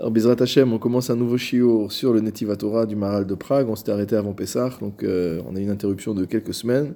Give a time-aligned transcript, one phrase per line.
[0.00, 3.34] Alors, Bezrat Hashem, on commence un nouveau shiur sur le Netiva Torah du Maral de
[3.34, 3.68] Prague.
[3.68, 6.94] On s'était arrêté avant Pessah, donc euh, on a eu une interruption de quelques semaines.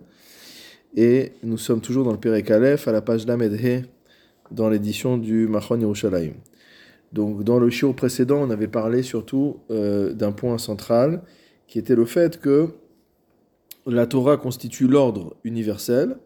[0.96, 3.84] Et nous sommes toujours dans le Perek Aleph, à la page Lamed He,
[4.50, 6.32] dans l'édition du Machon Yerushalayim.
[7.12, 11.20] Donc, dans le shiur précédent, on avait parlé surtout euh, d'un point central,
[11.66, 12.68] qui était le fait que
[13.86, 16.16] la Torah constitue l'ordre universel,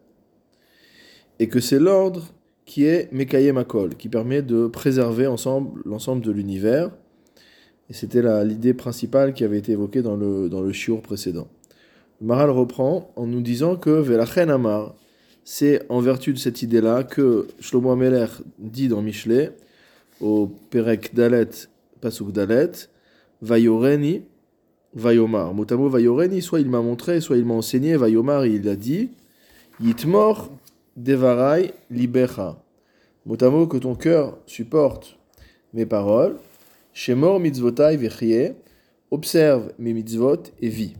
[1.39, 2.33] et que c'est l'ordre
[2.69, 6.91] qui est Mekayem Akol, qui permet de préserver ensemble l'ensemble de l'univers.
[7.89, 11.47] Et c'était l'idée principale qui avait été évoquée dans le, dans le shiur précédent.
[12.21, 14.93] Maral reprend en nous disant que Velachen Amar,
[15.43, 18.27] c'est en vertu de cette idée-là que Shlomo Ameler
[18.59, 19.51] dit dans Michelet,
[20.21, 21.49] au Perek Dalet,
[22.01, 22.71] Pasuk Dalet,
[23.41, 24.21] Vayoreni,
[24.93, 25.55] Vayomar.
[25.55, 29.09] Motamo Vayoreni, soit il m'a montré, soit il m'a enseigné, Vayomar, il a dit,
[29.81, 30.51] Yitmor
[30.99, 32.61] Devarai libecha.
[33.25, 35.17] Motamo que ton cœur supporte
[35.73, 36.35] mes paroles.
[36.91, 38.51] Shemor mitzvotai vechie.
[39.09, 40.93] Observe mes mitzvot et vis.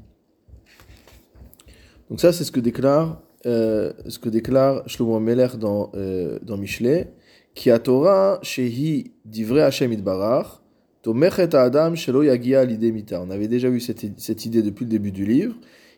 [2.10, 6.56] Donc ça, c'est ce que déclare, euh, ce que déclare Shlomo Meler dans, euh, dans
[6.56, 7.12] Michelet.
[7.54, 10.62] Ki Torah shehi divrei Hashem itbarach.
[11.06, 11.94] Adam.
[11.94, 15.56] On avait déjà vu cette, cette idée depuis le début du livre.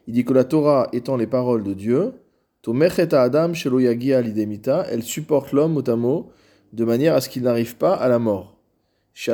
[0.08, 2.14] Il dit que la Torah étant les paroles de Dieu,
[2.68, 3.52] Adam
[4.90, 6.30] elle supporte l'homme mot
[6.74, 8.58] de manière à ce qu'il n'arrive pas à la mort.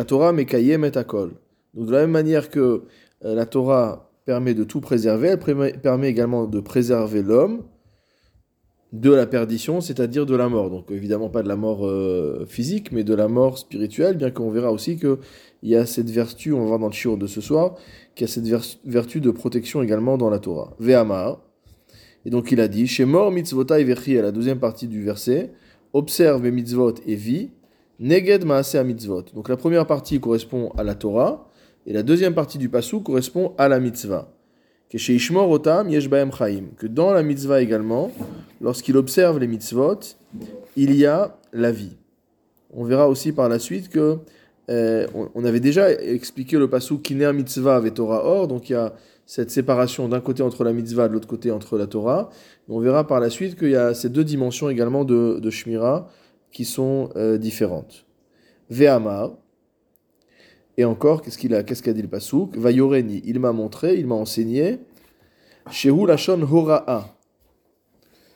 [0.08, 1.34] Torah mekayem et akol.
[1.74, 2.84] Donc de la même manière que
[3.26, 7.64] euh, la Torah permet de tout préserver, elle permet également de préserver l'homme
[8.94, 10.70] de la perdition, c'est-à-dire de la mort.
[10.70, 14.50] Donc évidemment pas de la mort euh, physique, mais de la mort spirituelle, bien qu'on
[14.50, 15.18] verra aussi qu'il
[15.64, 17.76] y a cette vertu, on va voir dans le shiur de ce soir,
[18.16, 20.74] qu'il y a cette vertu de protection également dans la Torah.
[20.80, 21.42] Ve'amar,
[22.28, 25.54] et donc il a dit, chez mort mitzvotai vechi, à la deuxième partie du verset,
[25.94, 27.52] observe mes mitzvot et vis,
[28.02, 29.24] neged maaseh mitzvot.
[29.34, 31.50] Donc la première partie correspond à la Torah,
[31.86, 34.30] et la deuxième partie du passou correspond à la mitzvah.
[34.90, 36.66] Que chez Ishmor otam yesh chaim.
[36.78, 38.12] Que dans la mitzvah également,
[38.60, 40.00] lorsqu'il observe les mitzvot,
[40.76, 41.96] il y a la vie.
[42.74, 44.18] On verra aussi par la suite que
[44.70, 48.76] euh, on, avait déjà expliqué le passou kiner mitzvah avec Torah or, donc il y
[48.76, 48.94] a
[49.28, 52.32] cette séparation d'un côté entre la mitzvah, de l'autre côté entre la Torah.
[52.70, 56.10] On verra par la suite qu'il y a ces deux dimensions également de, de Shmira
[56.52, 58.06] qui sont euh, différentes.
[58.72, 59.34] Ve'amar,
[60.78, 62.56] et encore, qu'est-ce qu'il a, qu'est-ce qu'a dit le Pasuk?
[62.56, 64.80] Vayoreni, il m'a montré, il m'a enseigné.
[65.72, 67.18] Shehu lashon hora'a.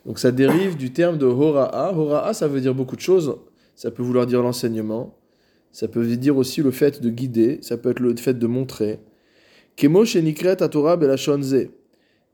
[0.06, 1.94] Donc ça dérive du terme de hora'a.
[1.96, 3.38] Hora'a, ça veut dire beaucoup de choses.
[3.76, 5.16] Ça peut vouloir dire l'enseignement.
[5.72, 7.60] Ça peut dire aussi le fait de guider.
[7.62, 9.00] Ça peut être le fait de montrer.
[9.61, 9.61] Kemo shenikret Torah belashonze.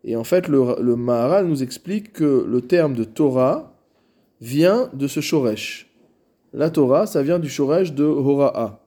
[0.04, 3.74] Et en fait, le, Maharal nous explique que le terme de Torah
[4.42, 5.92] vient de ce shoresh.
[6.54, 8.80] La Torah, ça vient du shoresh de Hora'a.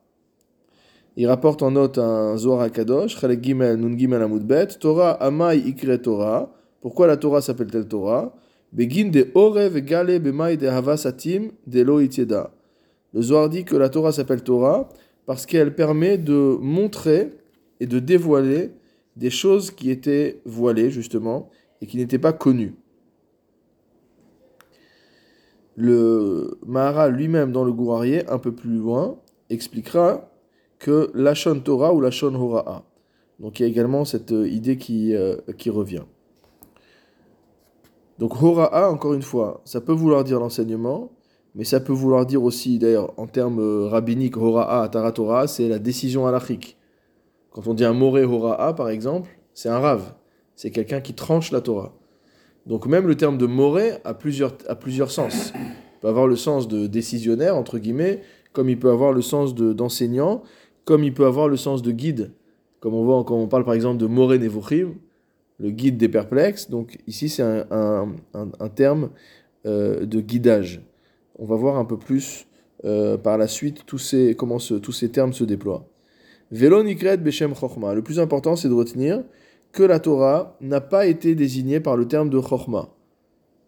[1.17, 6.01] Il rapporte en note un Zohar Kadosh, Chalek Gimel, Nun Gimel Amudbet, Torah Amai Ikre
[6.01, 6.53] Torah.
[6.81, 8.33] Pourquoi la Torah s'appelle-t-elle Torah?
[8.73, 11.83] Begin de de Havasatim de
[13.13, 14.89] Le Zohar dit que la Torah s'appelle Torah
[15.27, 17.33] parce qu'elle permet de montrer
[17.81, 18.71] et de dévoiler
[19.17, 22.75] des choses qui étaient voilées, justement, et qui n'étaient pas connues.
[25.77, 30.31] Le Mahara lui-même, dans le Gourarié, un peu plus loin, expliquera
[30.79, 32.85] que Lachon Torah ou Lachon Hora'a.
[33.39, 36.05] Donc il y a également cette idée qui, euh, qui revient.
[38.19, 41.13] Donc Hora'a, encore une fois, ça peut vouloir dire l'enseignement,
[41.55, 46.27] mais ça peut vouloir dire aussi, d'ailleurs, en termes rabbiniques, Hora'a, Taratora, c'est la décision
[46.27, 46.77] halachique.
[47.51, 50.15] Quand on dit un Moré Hora'a, par exemple, c'est un Rav.
[50.55, 51.93] C'est quelqu'un qui tranche la Torah.
[52.67, 55.53] Donc même le terme de Moré a plusieurs, a plusieurs sens.
[55.57, 58.21] Il peut avoir le sens de décisionnaire, entre guillemets,
[58.53, 60.43] comme il peut avoir le sens d'enseignant,
[60.85, 62.33] comme il peut avoir le sens de guide.
[62.81, 64.95] Comme on voit quand on parle par exemple de Moré Nevuchim,
[65.59, 66.71] le guide des perplexes.
[66.71, 69.11] Donc ici c'est un, un, terme
[69.67, 70.83] euh, de guidage.
[71.39, 72.47] On va voir un peu plus
[72.85, 75.87] euh, par la suite tous ces, comment tous ces termes se déploient.
[76.53, 79.23] Le plus important, c'est de retenir
[79.73, 82.89] que la Torah n'a pas été désignée par le terme de Chochma,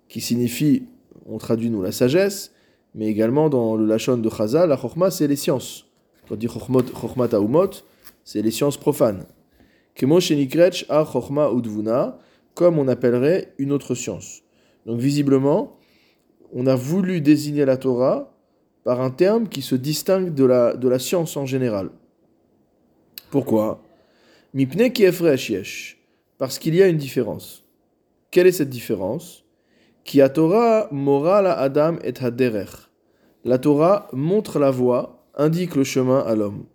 [0.08, 0.84] qui signifie,
[1.26, 2.52] on traduit nous, la sagesse,
[2.94, 5.86] mais également dans le Lachon de Chazal, la Chochma, c'est les sciences.
[6.28, 7.70] Quand on dit Chochma Taumot,
[8.24, 9.26] c'est les sciences profanes.
[9.94, 12.18] Kemo a Chochma Udvuna,
[12.54, 14.42] comme on appellerait une autre science.
[14.86, 15.76] Donc visiblement,
[16.52, 18.34] on a voulu désigner la Torah
[18.82, 21.90] par un terme qui se distingue de la, de la science en général.
[23.32, 23.82] Pourquoi?
[26.36, 27.64] Parce qu'il y a une différence.
[28.30, 29.46] Quelle est cette différence?
[30.04, 32.90] Ki Torah moral Adam et haderech.
[33.46, 36.66] La Torah montre la voie, indique le chemin à l'homme.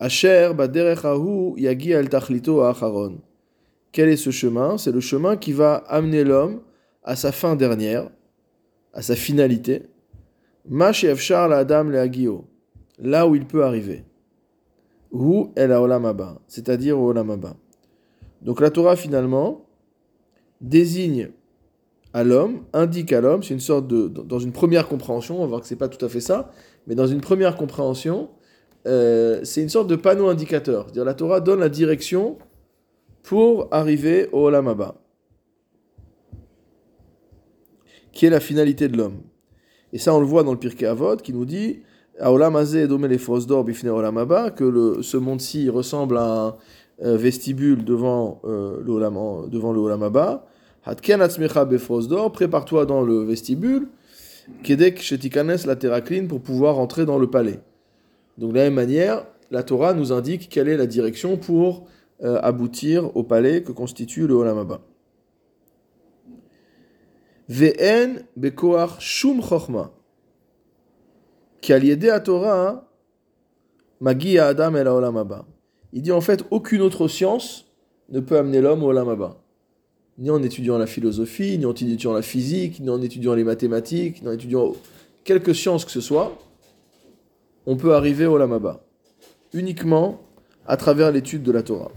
[0.00, 0.52] Asher
[1.58, 3.20] yagi tachlito acharon.
[3.92, 4.78] Quel est ce chemin?
[4.78, 6.62] C'est le chemin qui va amener l'homme
[7.02, 8.08] à sa fin dernière,
[8.94, 9.82] à sa finalité.
[10.66, 12.08] Ma efshar la adam le
[13.00, 14.04] là où il peut arriver.
[15.14, 17.56] Hu el olamaba, c'est-à-dire au olamaba.
[18.42, 19.64] Donc la Torah finalement
[20.60, 21.30] désigne
[22.12, 25.46] à l'homme, indique à l'homme, c'est une sorte de, dans une première compréhension, on va
[25.46, 26.50] voir que c'est pas tout à fait ça,
[26.86, 28.28] mais dans une première compréhension,
[28.86, 30.84] euh, c'est une sorte de panneau indicateur.
[30.84, 32.38] C'est-à-dire la Torah donne la direction
[33.22, 34.92] pour arriver au Olam
[38.12, 39.22] qui est la finalité de l'homme.
[39.92, 41.82] Et ça, on le voit dans le Pirkei Avot, qui nous dit
[44.50, 46.56] que le, ce monde-ci ressemble à
[47.02, 49.72] un euh, vestibule devant euh, le devant
[52.32, 53.88] prépare-toi dans le vestibule,
[54.62, 57.60] kedek shetikanes la terakline pour pouvoir entrer dans le palais.
[58.38, 61.86] Donc de la même manière, la Torah nous indique quelle est la direction pour
[62.22, 64.80] euh, aboutir au palais que constitue le Olam Abba.
[67.48, 69.40] Ve'en bekoach shum.
[72.24, 72.88] Torah,
[74.00, 75.46] magi adam Olam Abba.
[75.92, 77.66] Il dit en fait aucune autre science
[78.10, 79.40] ne peut amener l'homme au Olam Abba.
[80.18, 84.22] Ni en étudiant la philosophie, ni en étudiant la physique, ni en étudiant les mathématiques,
[84.22, 84.74] ni en étudiant
[85.24, 86.38] quelque science que ce soit,
[87.66, 88.84] on peut arriver au Lamaba,
[89.52, 90.20] uniquement
[90.66, 91.90] à travers l'étude de la Torah.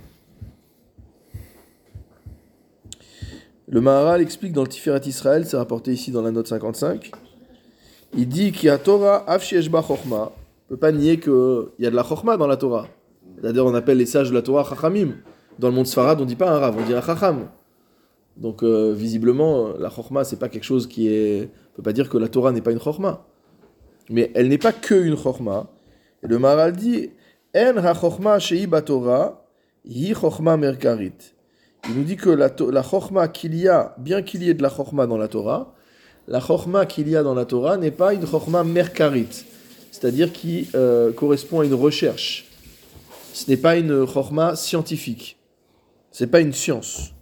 [3.68, 7.12] Le Maharal explique dans le Tiferet Israël, c'est rapporté ici dans la note 55,
[8.14, 10.32] il dit qu'il y a Torah afsheshba chokma,
[10.66, 11.34] on peut pas nier qu'il
[11.80, 12.88] y a de la chokma dans la Torah.
[13.42, 15.16] D'ailleurs, on appelle les sages de la Torah chachamim.
[15.60, 17.48] Dans le monde sfarad, on dit pas un rav, on dit un chacham.
[18.36, 21.50] Donc, euh, visiblement, la chokma, c'est pas quelque chose qui est.
[21.74, 23.26] On peut pas dire que la Torah n'est pas une chokma.
[24.10, 25.68] Mais elle n'est pas que une chorma.
[26.24, 27.12] Et le Maral dit
[27.56, 29.46] En ha shei batora,
[29.86, 31.34] hi chorma merkarit.
[31.90, 34.64] Il nous dit que la, la chorma qu'il y a, bien qu'il y ait de
[34.64, 35.74] la chorma dans la Torah,
[36.28, 39.46] la chorma qu'il y a dans la Torah n'est pas une chorma merkarite,
[39.92, 42.46] c'est-à-dire qui euh, correspond à une recherche.
[43.34, 45.38] Ce n'est pas une chorma scientifique.
[46.12, 47.14] Ce n'est pas une science.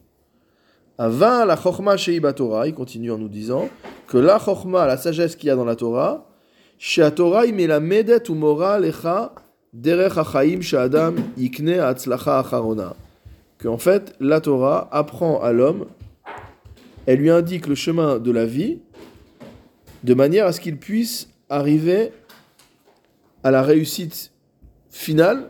[0.98, 3.69] Avant la chorma sheiba Torah, il continue en nous disant
[4.07, 6.25] que la chorma, la sagesse qu'il y a dans la Torah,
[6.80, 8.36] shea Torah il la medet ou
[8.80, 9.34] lecha
[9.74, 12.96] derech hachaim sheadam ikne atzlacha acharona.
[13.57, 15.86] Que en fait, la Torah apprend à l'homme,
[17.06, 18.80] elle lui indique le chemin de la vie
[20.06, 22.12] de manière à ce qu'il puisse arriver
[23.44, 24.31] à la réussite
[24.90, 25.50] finale.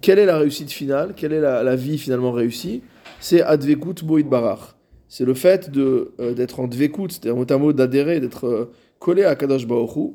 [0.00, 1.14] Quelle est la réussite finale?
[1.16, 2.82] Quelle est la, vie finalement réussie?
[3.18, 4.76] C'est Advekut Boïd Barach.
[5.08, 9.66] C'est le fait euh, d'être en Dvekut, c'est-à-dire mot d'adhérer, d'être euh, collé à Kadosh
[9.66, 10.12] Baoru.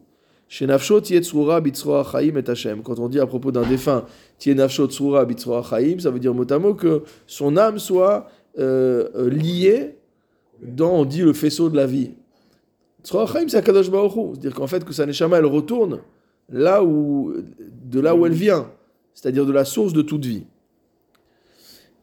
[0.48, 2.81] Chez Nafshot Yetzura Bitzroa Chaim et Hashem.
[2.81, 4.06] Quand on dit à propos d'un défunt,
[4.39, 5.27] Tie Nafshot Tsura
[5.69, 10.00] Chaim, ça veut dire mot à mot que son âme soit euh liée
[10.62, 12.12] dans, on dit, le faisceau de la vie.
[13.04, 16.01] C'est-à-dire qu'en fait, que sa Neshama, elle retourne
[16.50, 17.34] là où,
[17.86, 18.72] de là où elle vient,
[19.13, 20.46] c'est-à-dire de la source de toute vie.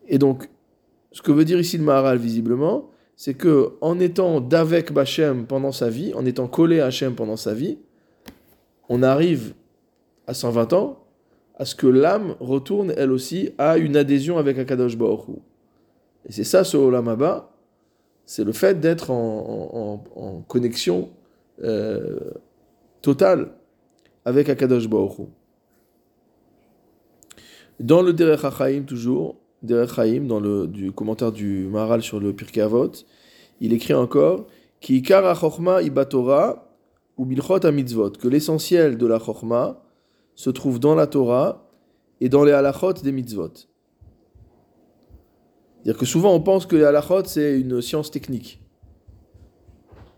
[0.09, 0.49] Et donc,
[1.13, 5.73] ce que veut dire ici le Maharal, visiblement, c'est que en étant d'avec Bachem pendant
[5.73, 7.79] sa vie, en étant collé à Hachem pendant sa vie,
[8.89, 9.55] on arrive
[10.27, 11.03] à 120 ans
[11.59, 15.25] à ce que l'âme retourne elle aussi à une adhésion avec Akadosh Baruch
[16.29, 17.09] Et c'est ça ce Olam
[18.27, 21.09] c'est le fait d'être en, connexion
[21.63, 22.19] euh,
[23.01, 23.53] totale
[24.25, 25.29] avec Akadosh Baruch
[27.81, 32.93] Dans le Derech HaChaim toujours, Derech dans le commentaire du Maharal sur le Pirkei Avot,
[33.61, 34.47] il écrit encore
[34.81, 35.03] Ki
[35.83, 36.67] ibatora
[37.17, 39.83] ou mitzvot, que l'essentiel de la chokma
[40.35, 41.67] se trouve dans la Torah
[42.21, 43.53] et dans les halachot des mitzvot.
[45.87, 48.61] C'est-à-dire que souvent on pense que halachot c'est une science technique.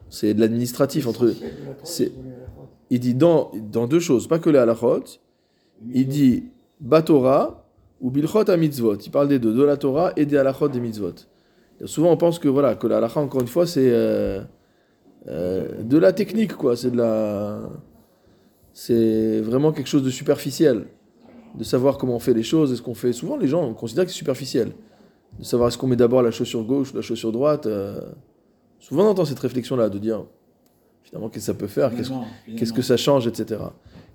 [0.08, 1.34] C'est de l'administratif entre.
[2.88, 5.04] Il dit dans, dans deux choses, pas que les halachot.
[5.92, 6.44] Il dit
[6.80, 7.68] Batora
[8.00, 8.96] ou Bilchot à mitzvot.
[8.96, 11.12] Il parle des deux, de la Torah et des halachot des mitzvot.
[11.84, 14.40] souvent on pense que voilà que la encore une fois c'est euh,
[15.26, 17.60] euh, de la technique quoi, c'est de la
[18.72, 20.86] c'est vraiment quelque chose de superficiel,
[21.54, 24.10] de savoir comment on fait les choses, est-ce qu'on fait souvent les gens considèrent que
[24.10, 24.72] c'est superficiel,
[25.38, 27.66] de savoir est-ce qu'on met d'abord la chaussure gauche ou la chaussure droite.
[27.66, 28.00] Euh,
[28.78, 30.24] souvent on entend cette réflexion là de dire
[31.02, 31.90] finalement qu'est-ce que ça peut faire,
[32.56, 33.60] qu'est-ce que ça change, etc.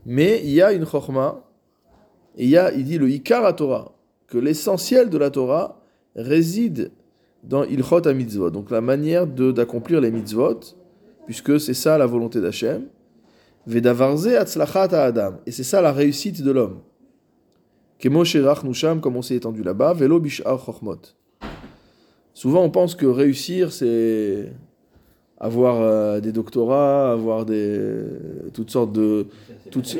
[0.05, 1.43] Mais il y a une chorma
[2.37, 3.93] et il, y a, il dit le Ikar à Torah,
[4.27, 5.81] que l'essentiel de la Torah
[6.15, 6.91] réside
[7.43, 10.59] dans Ilchot à mitzvot, donc la manière d'accomplir les mitzvot,
[11.25, 12.87] puisque c'est ça la volonté d'Hachem.
[13.65, 16.79] Vedavarze atzlachat Adam, et c'est ça la réussite de l'homme.
[19.01, 20.21] Comme on s'est étendu là-bas, Velo.
[22.33, 24.51] Souvent, on pense que réussir, c'est
[25.39, 28.03] avoir euh, des doctorats, avoir des,
[28.53, 29.27] toutes sortes de.
[29.71, 29.97] Toutes-.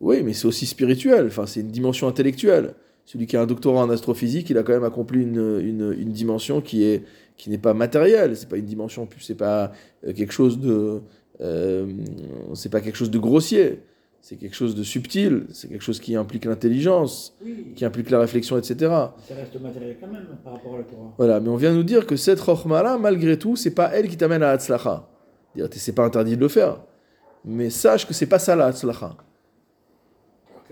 [0.00, 1.26] Oui, mais c'est aussi spirituel.
[1.26, 2.74] Enfin, c'est une dimension intellectuelle.
[3.06, 6.12] Celui qui a un doctorat en astrophysique, il a quand même accompli une, une, une
[6.12, 7.04] dimension qui est
[7.36, 8.36] qui n'est pas matérielle.
[8.36, 9.72] C'est pas une dimension, c'est pas
[10.06, 11.00] euh, quelque chose de,
[11.40, 11.86] euh,
[12.54, 13.80] c'est pas quelque chose de grossier.
[14.28, 15.46] C'est quelque chose de subtil.
[15.52, 18.74] C'est quelque chose qui implique l'intelligence, Oui, qui implique la réflexion, etc.
[18.80, 21.14] ça reste matériel quand même par rapport à la Torah.
[21.16, 24.16] Voilà, mais on vient nous dire que cette chokhmah-là, malgré tout, c'est pas elle qui
[24.16, 25.08] t'amène à la tzlacha.
[25.54, 26.80] Dire, C'est pas interdit de le faire.
[27.44, 29.16] Mais sache que c'est pas ça la tzlacha.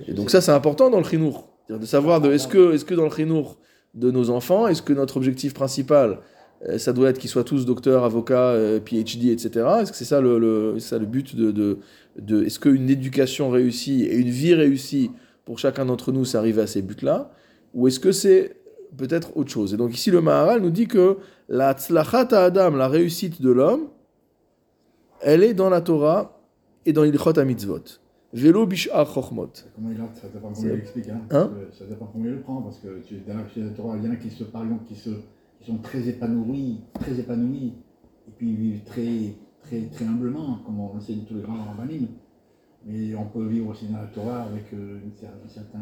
[0.08, 1.46] Et donc ça, c'est important dans le chinour.
[1.68, 3.58] De savoir de, est-ce que, est que dans le chinour
[3.94, 6.18] de nos enfants, est-ce que notre objectif principal,
[6.78, 9.66] ça doit être qu'ils soient tous docteurs, avocats, euh, PhD, etc.
[9.80, 11.78] Est-ce que c'est ça le, le- c'est ça le but de, de,
[12.18, 15.11] de- est-ce qu'une éducation réussie et une vie réussie
[15.44, 17.30] pour chacun d'entre nous, c'est arriver à ces buts-là?
[17.75, 18.56] Ou est-ce que c'est
[18.97, 19.75] peut-être autre chose?
[19.75, 21.18] Et donc ici, le Maharal nous dit que
[21.49, 23.88] la tzlachat Adam, la réussite de l'homme,
[25.21, 26.40] elle est dans la Torah
[26.87, 27.83] et dans l'ilchot mitzvot.
[28.33, 29.50] Velo bish'ar chochmot.
[29.76, 31.09] Comment il a, ça dépend comment il l'explique.
[31.09, 31.21] Hein.
[31.30, 31.50] Hein?
[31.56, 32.62] Euh, ça dépend comment il le prend.
[32.62, 34.97] Parce que tu, dans la Torah, il y en a qui, se, par exemple, qui,
[34.97, 35.11] se,
[35.64, 37.73] qui sont très épanouis, très épanouis,
[38.28, 42.06] et puis ils vivent très, très, très humblement, comme on enseigne tous les grands rabbinim.
[42.87, 45.78] Mais on peut vivre aussi dans la Torah avec euh, un certain.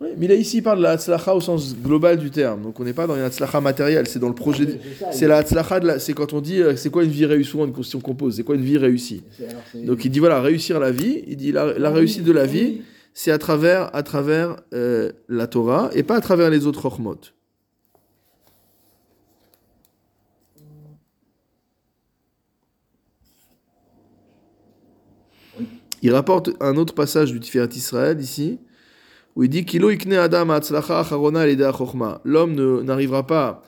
[0.00, 2.62] Oui, mais là, ici, il parle de la hatzlacha au sens global du terme.
[2.62, 4.66] Donc, on n'est pas dans une hatzlacha matérielle, c'est dans le projet.
[4.66, 7.10] de- ça, C'est la hatzlacha, de la- c'est quand on dit euh, c'est quoi une
[7.10, 9.24] vie réussie, souvent une question qu'on pose, c'est quoi une vie réussie?
[9.84, 12.82] Donc, il dit voilà, réussir la vie, il dit la, la réussite de la vie,
[13.14, 17.16] c'est à travers, à travers euh, la Torah et pas à travers les autres chormot.
[26.05, 28.59] Il rapporte un autre passage du Tiferet Israël ici,
[29.35, 32.21] où il dit Kilo ikne adam ha'atzlacha acharona al yedei ha'chochma.
[32.25, 33.61] L'homme ne- n'arrivera pas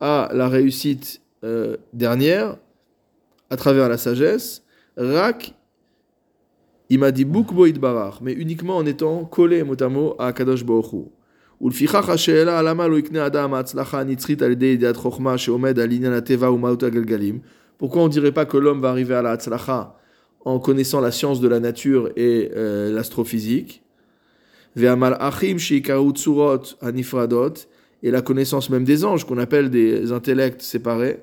[0.00, 2.56] à la réussite euh, dernière
[3.50, 4.62] à travers la sagesse,
[4.96, 5.54] rak
[6.90, 7.44] il m'a dit bo
[7.80, 11.10] barach, mais uniquement en étant collé mot à mot à Kadosh Baruch Hu.
[11.60, 16.12] ולפיכך השאלה למה לא יקנה אדם ההצלחה הנצחית על ידי ידיעת חוכמה שעומד על עניין
[16.12, 17.38] הטבע ומהות הגלגלים
[17.80, 19.84] Pourquoi on ne dirait pas que l'homme va arriver à la הצלחה
[20.45, 23.81] en connaissant la science de la nature et euh, l'astrophysique.
[24.75, 25.57] Achim
[26.81, 27.53] anifradot
[28.01, 31.19] et la connaissance même des anges qu'on appelle des intellects séparés.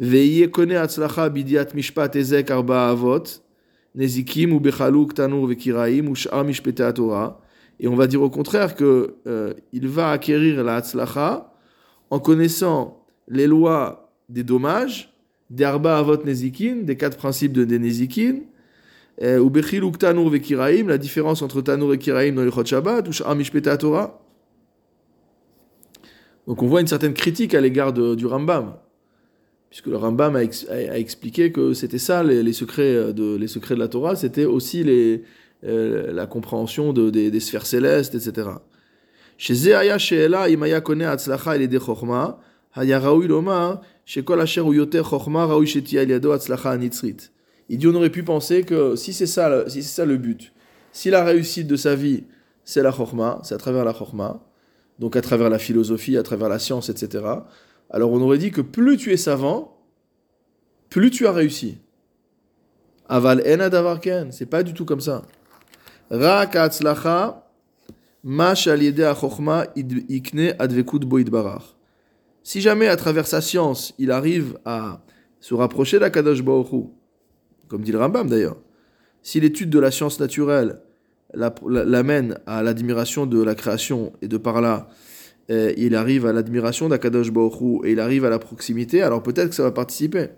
[0.00, 3.24] Bidiat mishpat ezek arba avot
[3.94, 4.60] nezikim
[5.14, 6.12] tanur vekiraim.
[7.80, 11.52] Et on va dire au contraire que euh, il va acquérir la atzlacha
[12.10, 15.07] en connaissant les lois des dommages
[15.50, 18.40] des Avot Nezikin, des quatre principes de Nezikin,
[19.22, 23.12] euh, ou Bechiluk Tanur Vekiraim, la différence entre Tanur et Kiraim dans le Shabbat, ou
[23.12, 23.42] Sh'am
[23.78, 24.20] Torah.
[26.46, 28.76] Donc on voit une certaine critique à l'égard du Rambam,
[29.70, 33.36] puisque le Rambam a, ex, a, a expliqué que c'était ça les, les, secrets de,
[33.36, 35.24] les secrets de la Torah, c'était aussi les,
[35.64, 38.48] euh, la compréhension de, des, des, sphères célestes, etc.
[39.36, 41.68] Chez Zeaya Sheela, Imaya Kone Atzlacha et
[42.74, 44.24] Haya Raoui Lomar, il
[47.76, 50.54] dit on aurait pu penser que si c'est ça, si c'est ça le but,
[50.92, 52.24] si la réussite de sa vie
[52.64, 54.42] c'est la chorma, c'est à travers la chorma,
[54.98, 57.22] donc à travers la philosophie, à travers la science, etc.
[57.90, 59.76] Alors on aurait dit que plus tu es savant,
[60.88, 61.76] plus tu as réussi.
[63.10, 65.20] Aval en c'est pas du tout comme ça.
[66.10, 66.46] Ra
[68.24, 71.77] ma ikne advekut boidbarach.
[72.48, 75.02] Si jamais à travers sa science, il arrive à
[75.38, 76.84] se rapprocher d'Akadosh Hu,
[77.68, 78.56] comme dit le Rambam d'ailleurs,
[79.22, 80.80] si l'étude de la science naturelle
[81.34, 84.88] la- la- l'amène à l'admiration de la création et de par là,
[85.50, 89.50] euh, il arrive à l'admiration d'Akadosh Hu et il arrive à la proximité, alors peut-être
[89.50, 90.28] que ça va participer.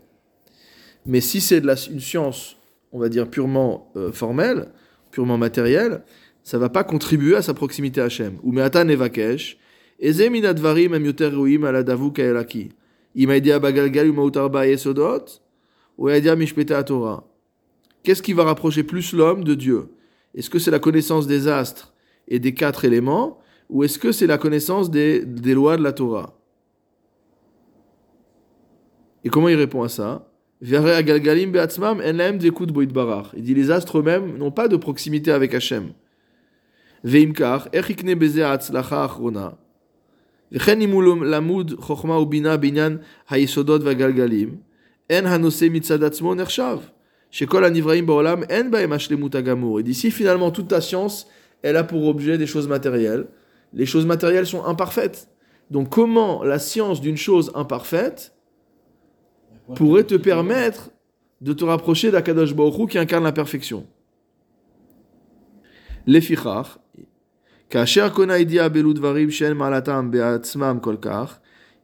[1.07, 1.63] Mais si c'est
[1.93, 2.57] une science,
[2.91, 4.73] on va dire purement euh, formelle,
[5.13, 6.03] purement matériel,
[6.43, 8.33] ça va pas contribuer à sa proximité à Hachem.
[8.43, 9.59] Ou me'ata nevakesh,
[10.01, 10.13] ou.
[18.03, 19.91] Qu'est-ce qui va rapprocher plus l'homme de Dieu?
[20.35, 21.93] Est-ce que c'est la connaissance des astres
[22.29, 25.23] et des quatre éléments, ou est-ce que c'est la connaissance des,
[25.55, 26.35] lois de la Torah?
[29.25, 30.27] Et comment il répond à ça?
[30.63, 30.71] Il
[33.43, 35.93] dit les astres eux-mêmes n'ont pas de proximité avec Hachem.
[37.05, 37.69] Veimkar,
[40.53, 40.59] et
[49.83, 51.29] d'ici, finalement, toute ta science,
[51.63, 53.29] elle a pour objet des choses matérielles.
[53.73, 55.29] Les choses matérielles sont imparfaites.
[55.71, 58.35] Donc, comment la science d'une chose imparfaite
[59.77, 60.91] pourrait te permettre
[61.41, 63.87] de te rapprocher d'Akadosh Baruch Hu qui incarne la perfection?
[66.07, 66.21] Les
[67.70, 71.38] כאשר קונה ידיעה באלו דברים שאין מעלתם בעצמם כל כך,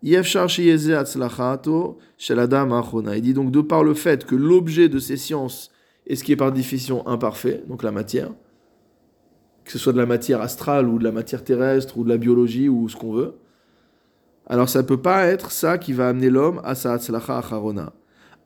[0.03, 3.15] אי אפשר שיהיה זה הצלחתו של אדם האחרונה.
[3.15, 5.71] Il dit donc de par le fait que l'objet de ces sciences
[6.07, 8.31] est ce qui est par définition imparfait, donc la matière,
[9.65, 12.17] que ce soit de la matière astrale ou de la matière terrestre ou de la
[12.17, 13.33] biologie ou ce qu'on veut,
[14.47, 17.93] alors ça ne peut pas être ça qui va amener l'homme à sa atzlacha acharona.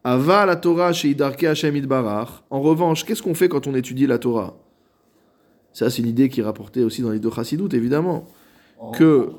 [0.03, 2.43] Ava la Torah chez Idarke Hashem Idbarach.
[2.51, 4.55] En revanche, qu'est-ce qu'on fait quand on étudie la Torah
[5.72, 8.26] Ça, c'est une idée qui est rapportée aussi dans les deux chassidoutes, évidemment.
[8.94, 9.30] Que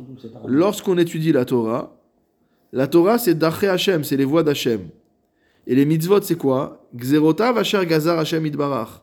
[0.45, 1.97] lorsqu'on étudie la Torah,
[2.71, 4.89] la Torah c'est Daché Hashem, c'est les voix d'Hashem.
[5.67, 6.87] Et les mitzvot, c'est quoi?
[6.95, 9.01] Gzerota Vasher Gazar Hashem Idbarach.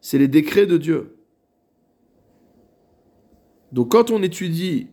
[0.00, 1.16] C'est les décrets de Dieu.
[3.72, 4.88] Donc quand on étudie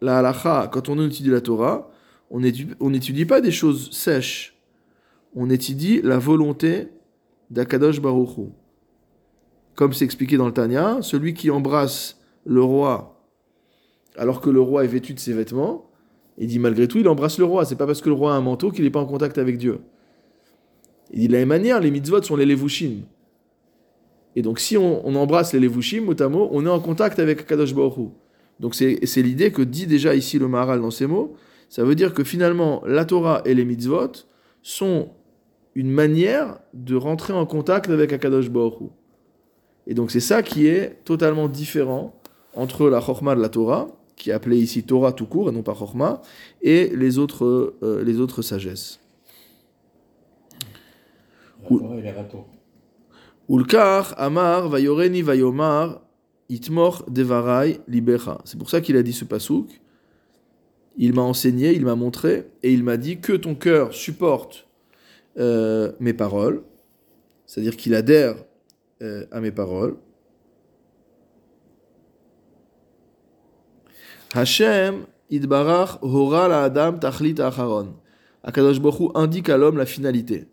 [0.00, 1.90] la halacha, quand on étudie la Torah,
[2.30, 4.58] on n'étudie pas des choses sèches.
[5.34, 6.88] On étudie la volonté
[7.50, 8.48] d'Akadosh Baruch Hu.
[9.78, 13.22] Comme c'est expliqué dans le Tanya, celui qui embrasse le roi
[14.16, 15.88] alors que le roi est vêtu de ses vêtements,
[16.36, 17.64] il dit malgré tout, il embrasse le roi.
[17.64, 19.56] C'est pas parce que le roi a un manteau qu'il n'est pas en contact avec
[19.56, 19.78] Dieu.
[21.12, 23.02] Il dit de la même manière, les mitzvot sont les levushim.
[24.34, 27.42] Et donc si on, embrasse les levushim, mot à mot, on est en contact avec
[27.42, 28.10] Akadosh Baruch.
[28.58, 31.36] Donc c'est l'idée que dit déjà ici le Maharal dans ces mots.
[31.68, 34.26] Ça veut dire que finalement, la Torah et les mitzvot
[34.60, 35.10] sont
[35.76, 38.90] une manière de rentrer en contact avec Akadosh Baruch.
[39.88, 42.14] Et donc c'est ça qui est totalement différent
[42.54, 45.62] entre la Chorma de la Torah, qui est appelée ici Torah tout court et non
[45.62, 46.20] pas Chorma,
[46.60, 49.00] et les autres, euh, les autres sagesses.
[53.48, 56.02] Ulkar, Amar, Vayoreni, Vayomar,
[56.50, 58.38] Itmor, Devarai, Libecha.
[58.44, 59.80] C'est pour ça qu'il a dit ce pasouk.
[60.98, 64.66] Il m'a enseigné, il m'a montré, et il m'a dit que ton cœur supporte
[65.38, 66.62] euh, mes paroles,
[67.46, 68.34] c'est-à-dire qu'il adhère
[69.02, 69.96] euh, à mes paroles.
[74.34, 77.94] Hashem idbarach hora la adam tachlit acharon.
[78.42, 80.48] Akadosh Baruch indique à l'homme la finalité.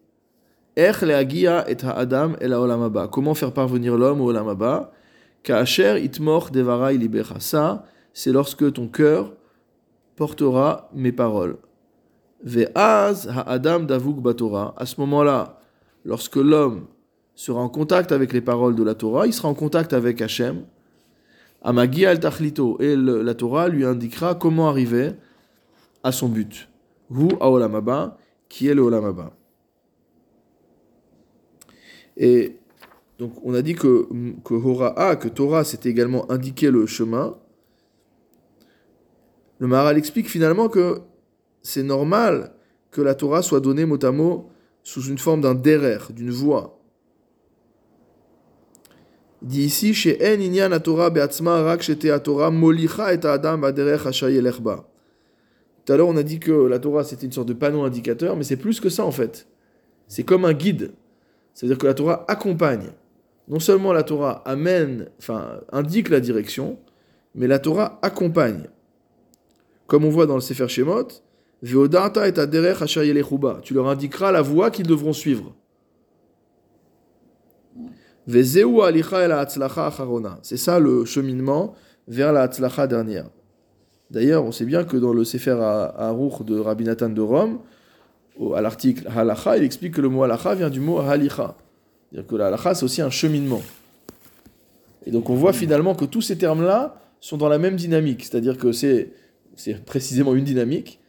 [0.76, 4.92] Ech leagia et ha'adam el ha'olam Comment faire parvenir l'homme au olam haba?
[5.44, 7.40] Ka'asher itmor devarai libecha.
[7.40, 9.34] Ça, c'est lorsque ton cœur
[10.16, 11.58] portera mes paroles.
[12.44, 14.74] Ve'az ha'adam davuk batora.
[14.78, 15.60] À ce moment-là,
[16.04, 16.88] lorsque l'homme
[17.36, 20.66] sera en contact avec les paroles de la Torah, il sera en contact avec Hachem.
[21.62, 22.78] Amagi al tachlito.
[22.80, 25.12] Et la Torah lui indiquera comment arriver
[26.04, 26.70] à son but.
[27.12, 28.18] Hu aolamaba,
[28.48, 29.34] qui est le olamaba.
[32.18, 32.58] Et
[33.20, 34.08] donc on a dit que,
[34.44, 37.36] que Hora'a, que Torah, c'était également indiquer le chemin.
[39.60, 41.02] Le Maharal explique finalement que
[41.62, 42.54] c'est normal
[42.92, 44.50] que la Torah soit donnée mot à mot
[44.84, 46.75] sous une forme d'un derer, d'une voix.
[49.46, 54.60] Dit ici, chez En Inyan la Torah be'atzma rak shete Torah molicha et adam baderech
[54.60, 54.90] ba.
[55.86, 58.36] Tout à l'heure, on a dit que la Torah c'était une sorte de panneau indicateur,
[58.36, 59.48] mais c'est plus que ça en fait.
[60.08, 60.94] C'est comme un guide.
[61.54, 62.90] C'est-à-dire que la Torah accompagne.
[63.48, 66.80] Non seulement la Torah amène, enfin, indique la direction,
[67.36, 68.64] mais la Torah accompagne.
[69.86, 71.08] Comme on voit dans le Sefer Shemot,
[71.62, 72.34] Veodata et
[73.62, 75.54] Tu leur indiqueras la voie qu'ils devront suivre.
[78.28, 78.54] C'est
[80.58, 81.76] ça le cheminement
[82.08, 83.30] vers la Hatzlacha dernière.
[84.12, 87.60] D'ailleurs, on sait bien que dans le Sefer Aruch de Rabbi Nathan de Rome,
[88.56, 91.56] à l'article Halacha, il explique que le mot Halacha vient du mot Halicha.
[92.12, 93.62] C'est-à-dire que la Halacha, c'est aussi un cheminement.
[95.06, 98.24] Et donc on voit finalement que tous ces termes-là sont dans la même dynamique.
[98.26, 99.12] C'est-à-dire que c'est
[99.86, 101.00] précisément une dynamique.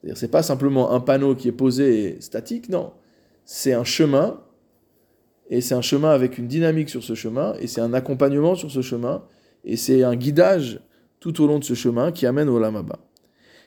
[0.00, 2.92] C'est-à-dire c'est pas simplement un panneau qui est posé statique, non.
[3.44, 4.40] C'est un chemin
[5.52, 8.70] et c'est un chemin avec une dynamique sur ce chemin, et c'est un accompagnement sur
[8.70, 9.22] ce chemin,
[9.66, 10.80] et c'est un guidage
[11.20, 12.98] tout au long de ce chemin qui amène au Lamaba.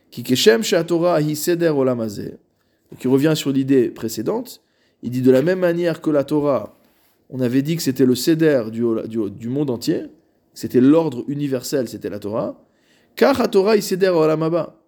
[0.10, 4.64] Qui keshem Torah qui revient sur l'idée précédente,
[5.04, 6.76] il dit de la même manière que la Torah,
[7.30, 10.06] on avait dit que c'était le seder du, du, monde entier,
[10.56, 12.66] c'était l'ordre universel, c'était la Torah,
[13.16, 14.82] car la Torah hi seder olamaba.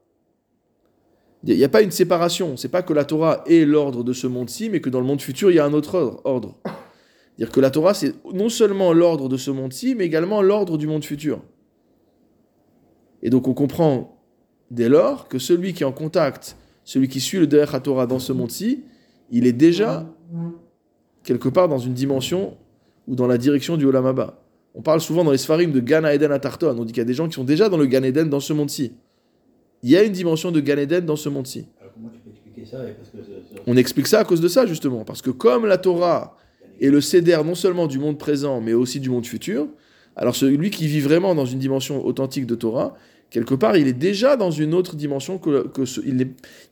[1.44, 4.26] Il n'y a pas une séparation, c'est pas que la Torah est l'ordre de ce
[4.26, 6.56] monde-ci, mais que dans le monde futur, il y a un autre ordre.
[7.38, 10.88] Dire que la Torah, c'est non seulement l'ordre de ce monde-ci, mais également l'ordre du
[10.88, 11.41] monde futur.
[13.21, 14.17] Et donc on comprend
[14.71, 18.19] dès lors que celui qui est en contact, celui qui suit le Derech Torah dans
[18.19, 18.84] ce monde-ci,
[19.32, 20.06] il est déjà
[21.23, 22.58] quelque part dans une dimension
[23.08, 24.13] ou dans la direction du Olam
[24.76, 26.76] On parle souvent dans les Sfarim de Gan Eden à Tarton.
[26.78, 28.39] On dit qu'il y a des gens qui sont déjà dans le Gan Eden dans
[28.39, 28.93] ce monde-ci.
[29.84, 31.67] Il y a une dimension de Gan Eden dans ce monde-ci.
[31.80, 32.84] Alors comment tu peux expliquer ça?
[32.88, 35.04] Et parce que c'est- c'est- On explique ça à cause de ça, justement.
[35.06, 36.36] Parce que comme la Torah
[36.82, 39.68] est le céder non seulement du monde présent, mais aussi du monde futur,
[40.16, 42.96] alors celui qui vit vraiment dans une dimension authentique de Torah,
[43.30, 46.02] quelque part, il est déjà dans une autre dimension que, ce-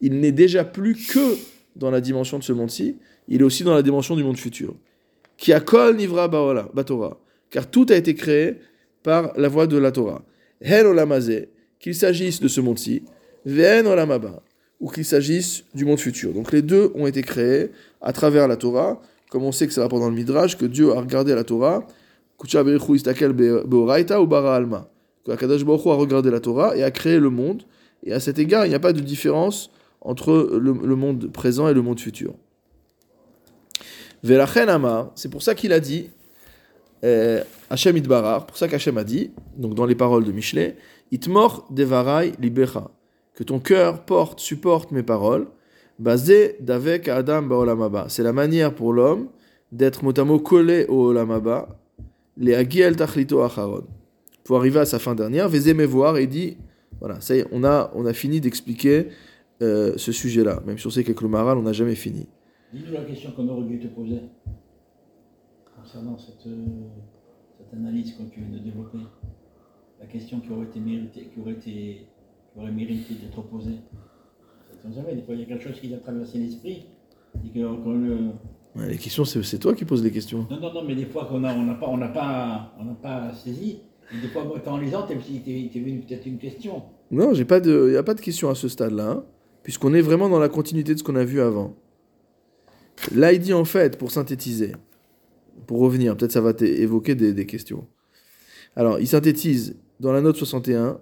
[0.02, 1.38] il n'est déjà plus que
[1.76, 4.74] dans la dimension de ce monde-ci, il est aussi dans la dimension du monde futur.
[5.38, 7.20] Qui a kol nivra batora.
[7.50, 8.56] Car tout a été créé
[9.04, 10.24] par la voix de la Torah.
[10.62, 13.04] Hen olamazé, qu'il s'agisse de ce monde-ci,
[13.46, 14.42] ven olamaba,
[14.80, 16.34] ou qu'il s'agisse du monde futur.
[16.34, 17.70] Donc les deux ont été créés
[18.02, 20.92] à travers la Torah, comme on sait que ça va pendant le Midrash, que Dieu
[20.92, 21.86] a regardé la Torah,
[22.40, 24.90] Berichu Istakel Be- Beoraita ou Alma.
[25.26, 27.64] Que Akadosh Baruch a regardé la Torah et a créé le monde.
[28.04, 31.74] Et à cet égard, il n'y a pas de différence entre le, monde présent et
[31.74, 32.36] le monde futur.
[34.24, 34.70] Velachen
[35.16, 36.10] c'est pour ça qu'il a dit,
[37.04, 40.78] euh, Hachem Idbarar, pour ça qu'Hachem a dit, donc dans les paroles de Michelet,
[41.12, 42.90] Itmor Devarai Libecha,
[43.34, 45.48] que ton cœur porte, supporte mes paroles,
[46.00, 48.06] basé d'avec Adam Baolamaba.
[48.10, 49.30] C'est la manière pour l'homme
[49.72, 51.80] d'être motamo collé au Olamaba,
[52.38, 53.84] les Agiel Tachlito Acharon.
[54.44, 56.58] Pour arriver à sa fin dernière, Vézé me voir et dit,
[57.00, 59.08] voilà, ça y est, on a, on a fini d'expliquer
[59.62, 60.62] euh, ce sujet-là.
[60.66, 62.28] Même sait qu'avec le Maharal, on n'a jamais fini.
[62.74, 64.20] Dis-nous la question qu'on aurait dû te poser
[65.82, 66.66] concernant cette, euh,
[67.58, 69.00] cette analyse que tu viens de développer.
[70.00, 71.72] La question qui aurait été méritée, qui aurait été,
[72.54, 73.80] qui aurait mérité d'être posée.
[74.86, 76.86] On des fois il y a quelque chose qui a traversé l'esprit.
[77.44, 78.18] et que- qu'on le-
[78.78, 80.48] Ouais, les questions, c'est toi qui poses les questions.
[80.50, 82.86] Non, non, non, mais des fois qu'on a, on n'a pas, on n'a pas, on
[82.86, 83.80] n'a pas saisi.
[84.14, 86.84] Et des fois, en lisant, t'es, venu peut-être une question.
[87.12, 89.24] Non, j'ai pas de, y a pas de question à ce stade-là, hein,
[89.64, 91.76] puisqu'on est vraiment dans la continuité de ce qu'on a vu avant.
[93.14, 94.74] Là, il dit en fait, pour synthétiser,
[95.68, 97.88] pour revenir, peut-être ça va évoquer des, des questions.
[98.76, 101.00] Alors, il synthétise dans la note 61.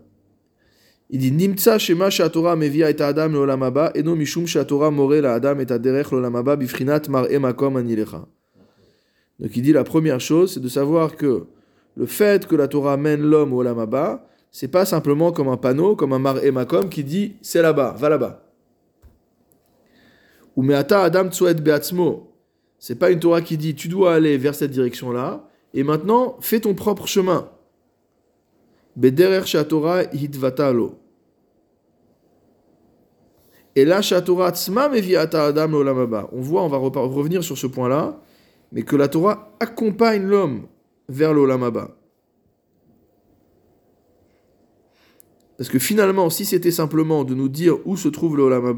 [1.14, 5.60] Il dit Nimtsa shema shatora mevia et adam leolamaba eno mishum shatora more la adam
[5.60, 8.26] et aderech leolamaba bifrinat mar emakom anilecha.
[9.40, 11.46] Donc il dit la première chose, c'est de savoir que
[11.96, 15.96] le fait que la Torah mène l'homme au olamaba, c'est pas simplement comme un panneau,
[15.96, 18.44] comme un mar emakom qui dit c'est là-bas, va là-bas.
[20.56, 22.34] Ou meata adam tsuet beatzmo.
[22.80, 26.60] C'est pas une Torah qui dit tu dois aller vers cette direction-là et maintenant fais
[26.60, 27.52] ton propre chemin.
[28.96, 31.03] Bederer shatora hitvatalo.
[33.76, 35.74] Et là, adam.
[36.32, 38.20] On voit, on va revenir sur ce point-là,
[38.72, 40.68] mais que la Torah accompagne l'homme
[41.10, 41.96] vers l'olamaba.
[45.58, 48.74] Parce que finalement, si c'était simplement de nous dire où se trouve le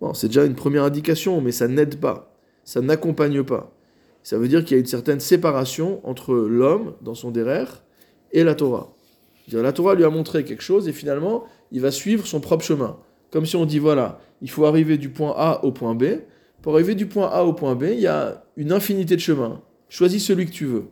[0.00, 2.32] bon, c'est déjà une première indication, mais ça n'aide pas,
[2.64, 3.72] ça n'accompagne pas.
[4.22, 7.84] Ça veut dire qu'il y a une certaine séparation entre l'homme, dans son derrière,
[8.32, 8.92] et la Torah.
[9.52, 12.98] La Torah lui a montré quelque chose et finalement, il va suivre son propre chemin.
[13.36, 16.04] Comme si on dit, voilà, il faut arriver du point A au point B.
[16.62, 19.60] Pour arriver du point A au point B, il y a une infinité de chemins.
[19.90, 20.86] Choisis celui que tu veux.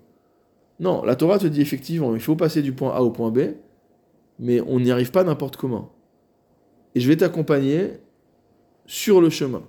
[0.79, 3.55] Non, la Torah te dit effectivement, il faut passer du point A au point B,
[4.39, 5.95] mais on n'y arrive pas n'importe comment.
[6.95, 7.93] Et je vais t'accompagner
[8.85, 9.63] sur le chemin.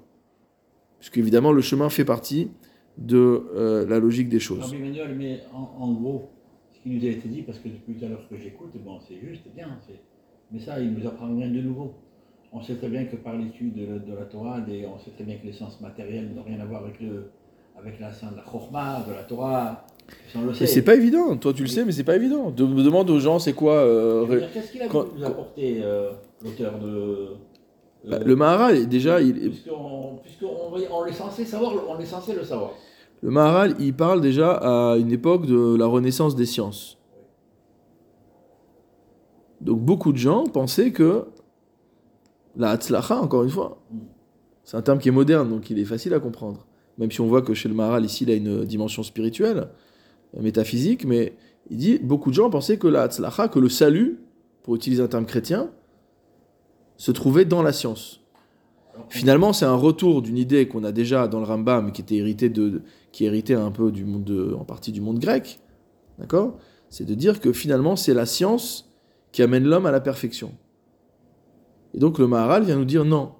[0.99, 2.51] Puisque évidemment, le chemin fait partie
[2.97, 4.59] de euh, la logique des choses.
[4.65, 6.29] Rabbi Emmanuel, mais en, gros,
[6.73, 8.99] ce qui nous a été dit, parce que depuis tout à l'heure que j'écoute, bon,
[9.07, 9.79] c'est juste, bien,
[10.51, 11.93] mais ça, il nous apprend rien de nouveau.
[12.51, 15.12] On sait très bien que par l'étude de, la- de la Torah, des- on sait
[15.12, 17.31] très bien que les sens matériels n'ont rien à voir avec, le,
[17.77, 19.86] avec la science de la Chorma, de la Torah.
[20.60, 22.51] Mais c'est pas évident, toi tu le sais, mais c'est pas évident.
[22.51, 26.12] De, demande aux gens, c'est quoi euh, Qu'est-ce qu'il a quand- apporter, euh,
[26.43, 26.88] l'auteur de.
[26.88, 27.27] euh,
[28.08, 30.19] Bah, Le Maharal, déjà, il, Puisqu'on
[30.91, 32.71] on est censé savoir, le- on est censé le savoir.
[33.21, 34.51] le Maharal, il parle déjà
[34.91, 36.99] à une époque de la renaissance des sciences.
[39.62, 41.25] Donc beaucoup de gens pensaient que
[42.58, 43.82] la Hatzlacha, encore une fois,
[44.63, 46.65] c'est un terme qui est moderne, donc il est facile à comprendre.
[46.98, 49.68] Même si on voit que chez le Maharal, ici, il a une dimension spirituelle,
[50.36, 51.34] euh, métaphysique, mais
[51.70, 54.20] il dit, beaucoup de gens pensaient que la Hatzlacha, que le salut,
[54.63, 55.70] pour utiliser un terme chrétien,
[56.98, 58.22] se trouvait dans la science.
[59.10, 62.48] Finalement, c'est un retour d'une idée qu'on a déjà dans le Rambam, qui était héritée
[62.48, 65.60] de, qui héritait un peu du monde, de- en partie du monde grec,
[66.18, 66.58] d'accord?
[66.89, 68.89] C'est de dire que finalement, c'est la science
[69.34, 70.54] qui amène l'homme à la perfection.
[71.95, 73.31] Et donc le Maharal vient nous dire non,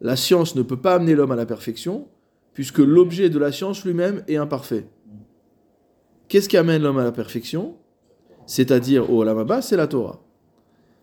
[0.00, 2.08] la science ne peut pas amener l'homme à la perfection,
[2.54, 4.86] puisque l'objet de la science lui-même est imparfait.
[6.28, 7.76] Qu'est-ce qui amène l'homme à la perfection?
[8.46, 10.20] C'est-à-dire au Olamaba, c'est la Torah.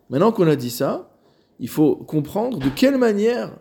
[0.09, 1.11] Maintenant qu'on a dit ça,
[1.59, 3.55] il faut comprendre de quelle manière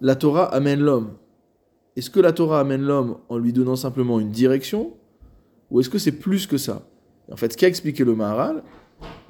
[0.00, 1.18] la Torah amène l'homme.
[1.96, 4.94] Est-ce que la Torah amène l'homme en lui donnant simplement une direction
[5.70, 6.88] Ou est-ce que c'est plus que ça?
[7.30, 8.62] En fait, ce qu'a expliqué le Maharal,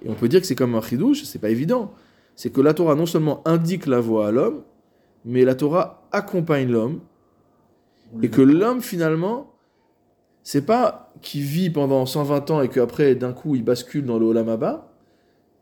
[0.04, 1.92] et on peut dire que c'est comme un chidouche, c'est pas évident,
[2.36, 4.62] c'est que la Torah non seulement indique la voie à l'homme,
[5.24, 7.00] mais la Torah accompagne l'homme,
[8.22, 9.52] et que l'homme finalement,
[10.42, 14.26] c'est pas qu'il vit pendant 120 ans et qu'après d'un coup il bascule dans le
[14.26, 14.92] Olam Haba,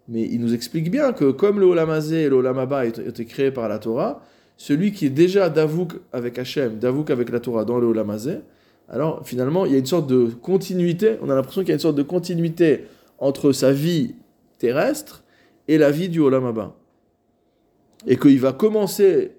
[0.09, 3.09] mais il nous explique bien que comme le Olam Hazé et le Olam Haba ont
[3.09, 4.23] été créés par la Torah,
[4.57, 8.39] celui qui est déjà d'Avouk avec Hachem, d'Avouk avec la Torah dans le Olam Hazé,
[8.89, 11.75] alors finalement il y a une sorte de continuité, on a l'impression qu'il y a
[11.75, 12.85] une sorte de continuité
[13.19, 14.15] entre sa vie
[14.59, 15.25] terrestre
[15.69, 16.77] et la vie du Olam Haba.
[18.07, 19.37] Et qu'il va commencer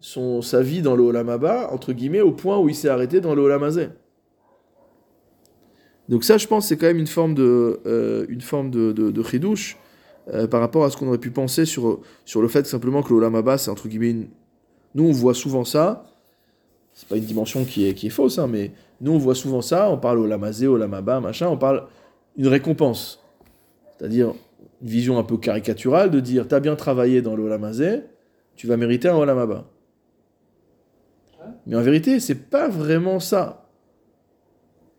[0.00, 3.20] son, sa vie dans le Olam Haba, entre guillemets, au point où il s'est arrêté
[3.20, 3.88] dans le Olam Hazé.
[6.08, 9.22] Donc ça, je pense, c'est quand même une forme de, euh, une forme de, de,
[9.22, 9.76] chidouche,
[10.32, 13.10] euh, par rapport à ce qu'on aurait pu penser sur, sur le fait simplement que
[13.10, 14.28] le Olam Haba, c'est entre guillemets une...
[14.96, 16.04] Nous, on voit souvent ça,
[16.94, 19.62] c'est pas une dimension qui est, qui est fausse, hein, mais nous, on voit souvent
[19.62, 21.86] ça, on parle Olam Hazé, Olam Haba, machin, on parle
[22.36, 23.19] une récompense.
[24.00, 24.32] C'est-à-dire
[24.80, 28.00] une vision un peu caricaturale de dire, t'as bien travaillé dans le Olam Hazé,
[28.56, 29.68] tu vas mériter un Olam Haba.
[31.66, 33.68] Mais en vérité, c'est pas vraiment ça.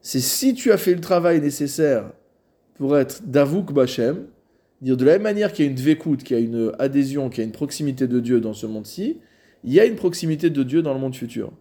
[0.02, 2.12] C'est si tu as fait le travail nécessaire
[2.76, 4.28] pour être Davouk Bachem,
[4.82, 7.30] dire de la même manière qu'il y a une dvékout, qu'il y a une adhésion,
[7.30, 9.18] qu'il y a une proximité de Dieu dans ce monde-ci,
[9.64, 11.52] il y a une proximité de Dieu dans le monde futur.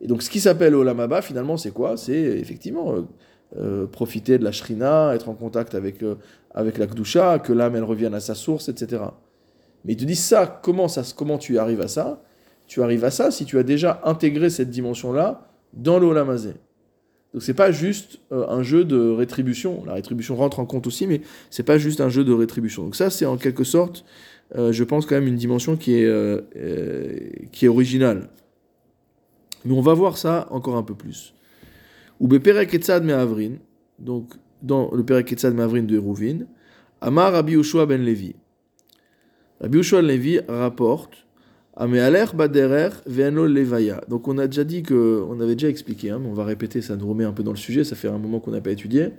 [0.00, 1.96] Et donc ce qui s'appelle Olam Haba, finalement, c'est quoi?
[1.96, 3.08] C'est effectivement
[3.58, 6.14] euh, profiter de la shrina, être en contact avec, euh,
[6.54, 9.02] avec la Kdusha, que l'âme elle revienne à sa source, etc.
[9.84, 12.22] Mais il te dit ça, comment, ça, comment tu arrives à ça?
[12.68, 16.54] Tu arrives à ça si tu as déjà intégré cette dimension-là dans l'Olam Hazé.
[17.34, 19.82] Donc c'est pas juste euh, un jeu de rétribution.
[19.84, 22.84] La rétribution rentre en compte aussi, mais c'est pas juste un jeu de rétribution.
[22.84, 24.04] Donc ça, c'est en quelque sorte,
[24.54, 28.28] je pense quand même une dimension qui est qui est originale.
[29.64, 31.34] Mais on va voir ça encore un peu plus.
[32.20, 33.54] Ou Beperek Etzad Me'avrin,
[33.98, 36.40] donc dans le Perek Etzad Me'avrin de Hérouvin,
[37.00, 38.36] Amar Rabbi Yoshua ben Levi.
[39.60, 41.26] Rabbi Yoshua ben Levi rapporte
[41.76, 44.02] Amealer baderer ve'eno levaya.
[44.06, 46.82] Donc on a déjà dit que, on avait déjà expliqué, hein, mais on va répéter,
[46.82, 48.72] ça nous remet un peu dans le sujet, ça fait un moment qu'on n'a pas
[48.72, 49.12] étudié,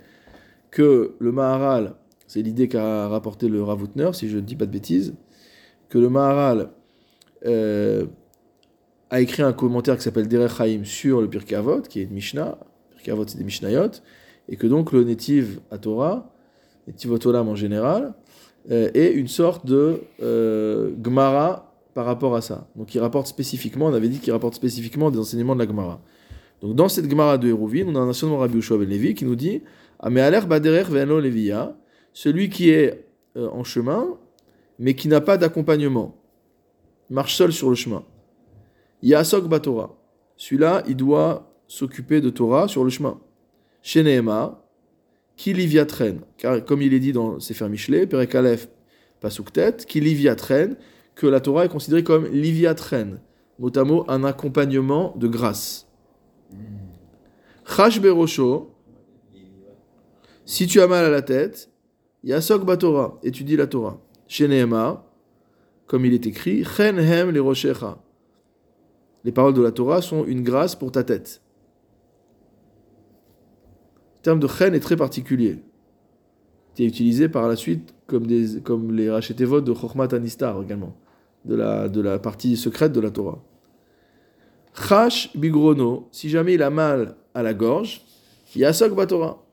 [0.70, 1.96] que le Maharal,
[2.28, 5.14] c'est l'idée qu'a rapporté le Ravutner, si je ne dis pas de bêtises,
[5.88, 6.70] que le Maharal
[7.46, 8.06] euh,
[9.10, 12.12] a écrit un commentaire qui s'appelle Derech Chaim sur le Pirkei Avot, qui est une
[12.12, 12.58] Mishnah,
[13.02, 13.90] Pirkei Avot c'est des Mishnayot,
[14.48, 16.32] et que donc le Netiv à Torah,
[16.86, 18.14] Netiv Otolam en général,
[18.70, 22.68] euh, est une sorte de euh, Gemara par rapport à ça.
[22.76, 26.00] Donc il rapporte spécifiquement, on avait dit qu'il rapporte spécifiquement des enseignements de la Gemara.
[26.60, 29.24] Donc dans cette Gemara de Hérouvine, on a un enseignement Rabbi Yoshua ben Levi qui
[29.24, 29.62] nous dit
[29.98, 31.76] Amealer baderer ve'eno leviya,
[32.12, 34.06] celui qui est euh, en chemin,
[34.78, 36.16] mais qui n'a pas d'accompagnement.
[37.10, 38.04] Marche seul sur le chemin.
[39.02, 39.96] Yasok batora.
[40.36, 43.18] Celui-là, il doit s'occuper de Torah sur le chemin.
[43.80, 44.02] Chez
[45.36, 45.54] qui
[46.36, 48.68] car comme il est dit dans Sefer Michelet, Perek Aleph,
[49.20, 50.76] Pasuk Tet, qui liviatren,
[51.14, 52.26] que la Torah est considérée comme
[53.74, 55.88] à mot un accompagnement de grâce.
[57.66, 58.74] Chash berosho,
[60.44, 61.70] si tu as mal à la tête,
[62.22, 63.98] Yasok batora, étudie la Torah.
[64.28, 65.06] Chez Nehema,
[65.86, 67.98] comme il est écrit, Chen hem les.
[69.24, 71.41] Les paroles de la Torah sont une grâce pour ta tête.
[74.22, 75.58] Le terme de chen est très particulier.
[76.78, 80.96] Il est utilisé par la suite comme, des, comme les rachetevot de Chochmat Anistar également,
[81.44, 83.42] de la, partie secrète de la Torah.
[84.88, 88.02] Chash bigrono, si jamais il a mal à la gorge,
[88.54, 89.44] Yasok batora.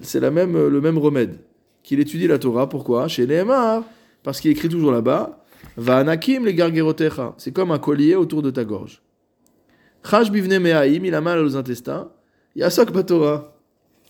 [0.00, 1.40] C'est la même, le même remède.
[1.82, 3.08] Qu'il étudie la Torah, pourquoi?
[3.08, 3.82] Chez Nehemar,
[4.22, 5.44] parce qu'il écrit toujours là-bas,
[5.76, 7.34] Va anakim les gargerotecha.
[7.36, 9.02] C'est comme un collier autour de ta gorge.
[10.08, 12.12] Chash bivne mehaim, il a mal aux intestins.
[12.56, 13.52] Yasok batora.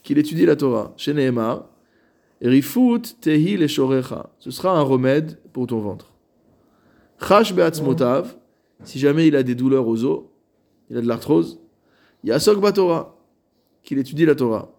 [0.03, 0.95] Qu'il étudie la Torah.
[0.97, 1.69] Chez Nehemar,
[2.41, 3.67] Rifut tehi le.
[3.67, 6.13] Ce sera un remède pour ton ventre.
[7.21, 8.37] Chash beatzmotav.
[8.85, 10.25] Si jamais il a des douleurs aux os,
[10.91, 11.59] il a de l'arthrose.
[12.23, 13.17] Yasok batora.
[13.83, 14.71] Qu'il étudie la Torah.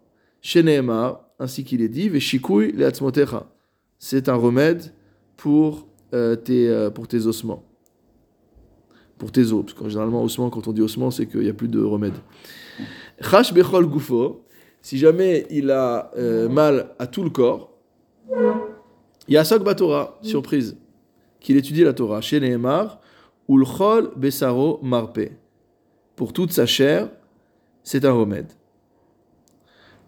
[0.42, 0.64] Chez
[1.40, 2.90] ainsi qu'il est dit, Veshikui le.
[4.00, 4.94] C'est un remède
[5.36, 7.64] pour, euh, tes, euh, pour tes ossements.
[9.18, 9.66] Pour tes os.
[9.66, 12.14] Parce que généralement, ossements, quand on dit ossements, c'est qu'il n'y a plus de remède.
[13.22, 14.44] Chash bechol gufo.
[14.82, 17.74] Si jamais il a euh, mal à tout le corps,
[19.28, 20.78] Yasok Batora, surprise,
[21.40, 22.22] qu'il étudie la Torah.
[22.22, 23.02] Chez Nehemar,
[23.50, 25.32] Ulchol Besaro Marpe.
[26.16, 27.10] Pour toute sa chair,
[27.84, 28.54] c'est un remède.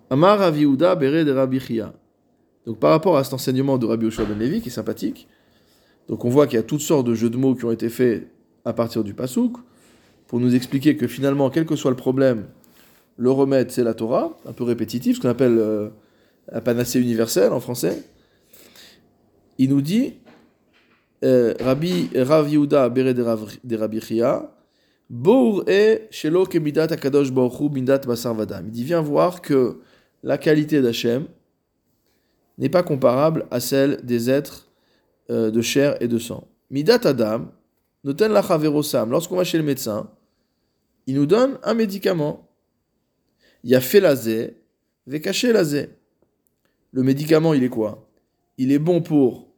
[0.10, 1.60] Amar Raviuda Bere de Rabbi.
[2.66, 5.28] Donc par rapport à cet enseignement de Rabbi Yoshua ben Levi, qui est sympathique,
[6.08, 7.90] donc on voit qu'il y a toutes sortes de jeux de mots qui ont été
[7.90, 8.32] faits
[8.66, 9.58] à partir du Pasouk,
[10.28, 12.48] pour nous expliquer que finalement, quel que soit le problème,
[13.20, 15.90] le remède, c'est la Torah, un peu répétitif, ce qu'on appelle euh,
[16.50, 18.02] la panacée universelle en français.
[19.58, 20.14] Il nous dit,
[21.26, 24.56] euh, Rabbi Rav Yehuda Bere de Rabbi Chia,
[25.10, 28.68] Bour e shelo kemidat akadosh baruch hu midat basar vadam.
[28.68, 29.80] Il dit, viens voir que
[30.24, 31.26] la qualité d'Hachem
[32.58, 34.70] n'est pas comparable à celle des êtres
[35.30, 36.48] euh, de chair et de sang.
[36.70, 37.52] Midat adam,
[38.06, 39.10] noten la chaverosam.
[39.10, 40.10] Lorsqu'on va chez le médecin,
[41.06, 42.49] il nous donne un médicament.
[43.64, 44.58] Il a fait lazé,
[45.22, 45.90] caché lazé.
[46.92, 48.10] Le médicament, il est quoi?
[48.58, 49.50] Il est bon pour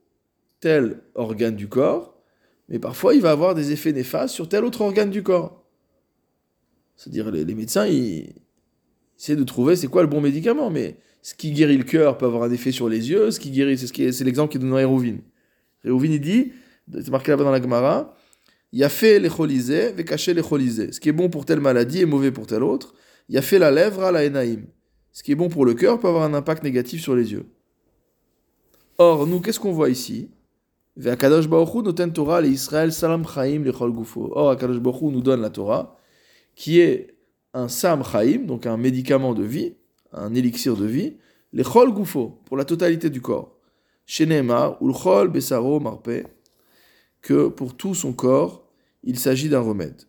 [0.60, 2.22] tel organe du corps,
[2.70, 5.64] mais parfois il va avoir des effets néfastes sur tel autre organe du corps.
[6.96, 8.34] C'est-à-dire, les, les médecins, ils
[9.18, 12.26] essaient de trouver c'est quoi le bon médicament, mais ce qui guérit le cœur peut
[12.26, 14.52] avoir un effet sur les yeux, ce qui guérit, c'est ce qui est- c'est l'exemple
[14.52, 15.22] qu'il donne dans Hérouvine.
[15.84, 16.52] Hérouvine, il dit,
[16.94, 18.16] c'est marqué là-bas dans la Gemara,
[18.72, 20.42] il a fait les cholisés, caché les.
[20.44, 22.94] Ce qui est bon pour telle maladie est mauvais pour telle autre.
[23.32, 24.66] Il a fait la lèvre à la enaïm.
[25.14, 27.46] Ce qui est bon pour le cœur peut avoir un impact négatif sur les yeux.
[28.98, 30.30] Or, nous, qu'est-ce qu'on voit ici?
[30.98, 34.30] Ve'akadosh Baruch Hu noten Torah le Israël salam chaim lechol gufo.
[34.34, 35.98] Or, Akadosh Baruch Hu nous donne la Torah,
[36.56, 37.16] qui est
[37.54, 39.76] un sam chaim, donc un médicament de vie,
[40.12, 41.16] un élixir de vie,
[41.54, 43.56] lechol gufo, pour la totalité du corps.
[44.06, 46.28] Shenemar, ulchol besaro marpe,
[47.22, 48.68] que pour tout son corps,
[49.04, 50.02] il s'agit d'un remède.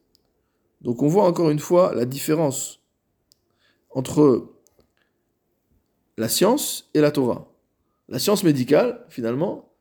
[0.80, 2.81] Donc on voit encore une fois la différence
[3.94, 4.50] entre
[6.16, 7.48] la science et la Torah.
[8.08, 9.72] La science médicale, finalement,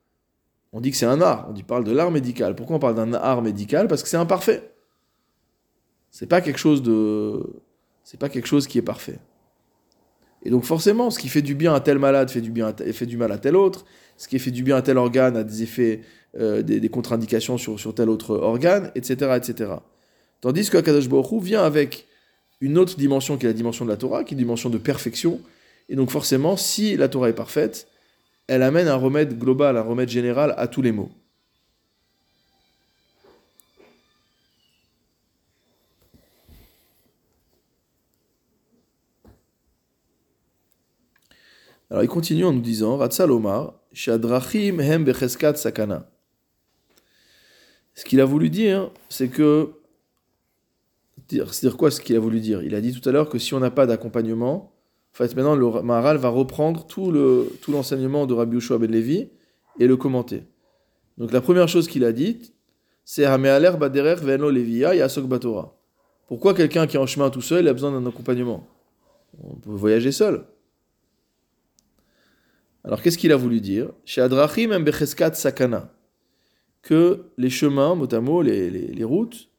[0.73, 2.55] on dit que c'est un art, on dit parle de l'art médical.
[2.55, 3.87] Pourquoi on parle d'un art médical?
[3.87, 4.71] Parce que c'est imparfait.
[6.11, 7.61] C'est pas quelque chose de
[8.03, 9.19] c'est pas quelque chose qui est parfait.
[10.43, 12.93] Et donc forcément, ce qui fait du bien à tel malade fait du bien à
[12.93, 13.85] fait du mal à tel autre,
[14.17, 16.01] ce qui fait du bien à tel organe a des effets
[16.39, 19.33] euh, des, contre-indications sur, sur tel autre organe, etc.
[19.35, 19.73] etc.
[20.39, 22.07] Tandis que Akadosh Baruch vient avec
[22.61, 24.77] une autre dimension qui est la dimension de la Torah, qui est une dimension de
[24.77, 25.41] perfection.
[25.89, 27.87] Et donc forcément, si la Torah est parfaite,
[28.47, 31.11] elle amène un remède global, un remède général à tous les maux.
[41.89, 45.11] Alors il continue en nous disant, Ratzal Omar, Shadrachim hem
[45.55, 46.09] sakana.
[47.95, 49.80] Ce qu'il a voulu dire, c'est que.
[51.35, 52.61] Dire- C'est-à-dire quoi ce qu'il a voulu dire?
[52.63, 54.73] Il a dit tout à l'heure que si on n'a pas d'accompagnement,
[55.13, 58.91] en fait maintenant le Maharal va reprendre tout le tout l'enseignement de Rabbi Yoshua ben
[58.91, 59.29] Levi
[59.79, 60.43] et le commenter.
[61.17, 62.53] Donc la première chose qu'il a dite,
[63.03, 65.75] c'est Hamealer baderer veno levia yasok batora.
[66.27, 68.67] Pourquoi quelqu'un qui est en chemin tout seul a besoin d'un accompagnement?
[69.43, 70.45] On peut voyager seul.
[72.83, 74.71] Alors qu'est-ce qu'il a voulu dire Chez Adrachim
[75.33, 75.93] sakana.
[76.81, 79.50] Que les chemins, mot à mot, les, les routes,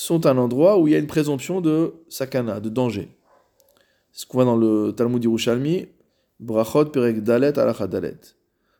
[0.00, 3.08] sont un endroit où il y a une présomption de sakana, de danger.
[4.12, 5.88] C'est ce qu'on voit dans le Talmud Yerushalmi,
[6.38, 8.20] Brachot Perek Dalet Alach Dalet.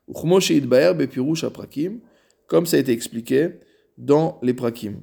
[0.07, 1.99] Uchmo sheitbaer bepirush aprakim,
[2.47, 3.59] comme ça a été expliqué
[3.99, 5.01] dans les prakim.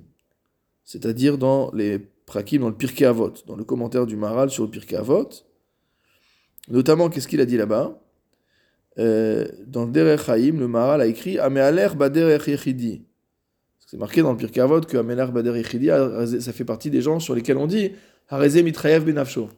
[0.85, 4.69] C'est-à-dire dans les prakim, dans le Pirkei Avot, dans le commentaire du Maharal sur le
[4.69, 5.29] Pirkei Avot.
[6.69, 8.01] Notamment, qu'est-ce qu'il a dit là-bas?
[8.97, 13.03] Euh, Dans Derech Haïm, le Maharal a écrit Amealer Baderech Yechidi.
[13.95, 15.87] C'est marqué dans le Pirkei Avot que Baderech Yechidi,
[16.41, 17.93] ça fait partie des gens sur lesquels on dit
[18.29, 19.49] Mitrayev Benafsho.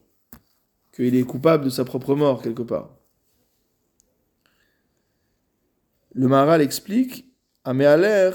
[0.92, 2.96] Qu'il est coupable de sa propre mort, quelque part.
[6.14, 7.26] Le Maharal explique
[7.64, 8.30] Amealer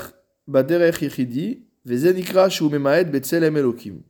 [0.48, 4.02] Baderech Yechidi, Vezenikra Shu Memaed Betzelem Elokim.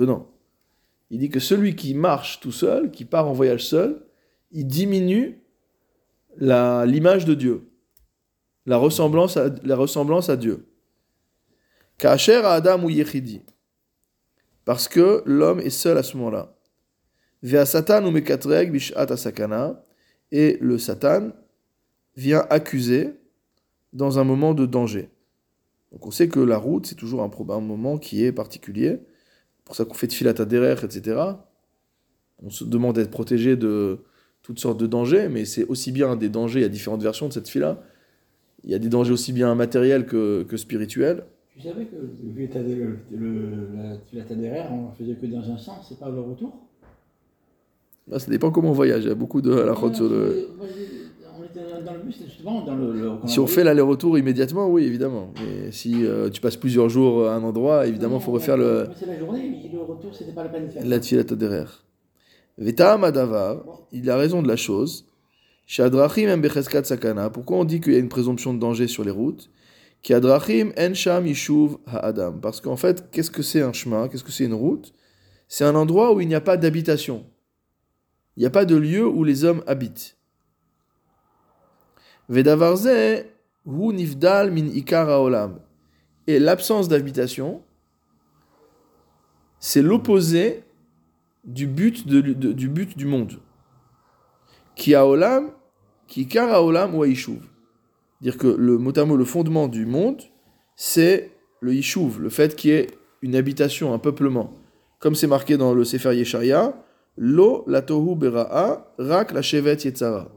[0.00, 4.04] Il dit que celui qui marche tout seul, qui part en voyage seul,
[4.50, 5.40] il diminue
[6.36, 7.70] l'image de Dieu,
[8.66, 10.66] la ressemblance à Dieu.
[12.00, 13.42] Kacher Adam ou Yechidi.
[14.64, 16.56] Parce que l'homme est seul à ce moment-là.
[17.66, 19.84] Satan ou Mekatreg bishat asakana.
[20.32, 21.32] Et le Satan
[22.16, 23.10] vient accuser
[23.92, 25.10] dans un moment de danger.
[25.92, 29.00] Donc on sait que la route, c'est toujours un, moment qui est particulier.
[29.64, 31.20] pour ça qu'on fait de filat à derrière, etc.
[32.42, 33.98] On se demande d'être protégé de
[34.42, 37.28] toutes sortes de dangers, mais c'est aussi bien des dangers, il y a différentes versions
[37.28, 37.82] de cette fila.
[38.64, 41.26] Il y a des dangers aussi bien matériels que spirituels.
[41.60, 43.68] Tu savais que le derrière, le-
[44.14, 44.24] la
[44.72, 46.52] on ne faisait que dans un sens, c'est pas le retour?
[48.08, 49.04] Là, ça dépend comment on voyage.
[49.04, 50.48] Il y a beaucoup de sur le.
[51.38, 52.92] On était dans le bus, justement, dans le.
[52.92, 55.32] le- Si on fait l'aller-retour immédiatement, oui, évidemment.
[55.38, 58.88] Mais si euh, tu passes plusieurs jours à un endroit, évidemment, il faut refaire le,
[58.98, 60.82] C'est la journée, mais le retour, c'était pas la faire.
[60.86, 61.84] la tfilat derrière.
[62.58, 65.04] Vetaam adavar, il a raison de la chose.
[65.66, 66.28] Shadrachim
[66.84, 67.30] sakana.
[67.30, 69.50] Pourquoi on dit qu'il y a une présomption de danger sur les routes?
[70.02, 72.40] Ki adrachim en sham yishuv ha'adam.
[72.40, 74.08] Parce qu'en fait, qu'est-ce que c'est un chemin?
[74.08, 74.94] Qu'est-ce que c'est une route?
[75.48, 77.26] C'est un endroit où il n'y a pas d'habitation.
[78.36, 80.16] Il n'y a pas de lieu où les hommes habitent.
[82.28, 83.26] Vedavarze
[83.66, 85.58] hu nifdal min ikar haolam.
[86.26, 87.62] Et l'absence d'habitation,
[89.58, 90.62] c'est l'opposé
[91.44, 93.40] du but, du but du monde.
[94.76, 95.50] Ki haolam,
[96.06, 97.49] ki ikar haolam ou haishuv.
[98.20, 100.22] Dire que le mot à mot, le fondement du monde,
[100.76, 102.86] c'est le yishuv, le fait qu'il y ait
[103.22, 104.54] une habitation, un peuplement.
[104.98, 106.74] Comme c'est marqué dans le Sefer Yesharia,
[107.16, 110.30] Lo la tohu bera'a, rak la shevet yetzara.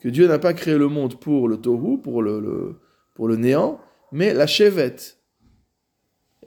[0.00, 2.76] Que Dieu n'a pas créé le monde pour le tohu, pour le,
[3.14, 3.80] pour le néant,
[4.12, 4.96] mais la shevet.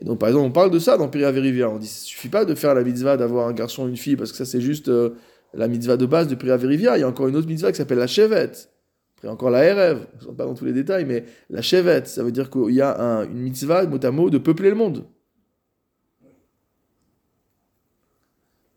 [0.00, 1.68] Et donc, par exemple, on parle de ça dans Piria Verivia.
[1.68, 4.30] On dit, il suffit pas de faire la mitzvah d'avoir un garçon une fille, parce
[4.32, 5.10] que ça, c'est juste euh,
[5.52, 6.96] la mitzvah de base de Piria Verivia.
[6.96, 8.52] Il y a encore une autre mitzvah qui s'appelle la shevet.
[9.20, 10.06] Après, encore la RF.
[10.22, 12.80] Je ne pas dans tous les détails, mais la shevet, ça veut dire qu'il y
[12.80, 15.04] a un- une mitzvah, mot à mot, de peupler le monde.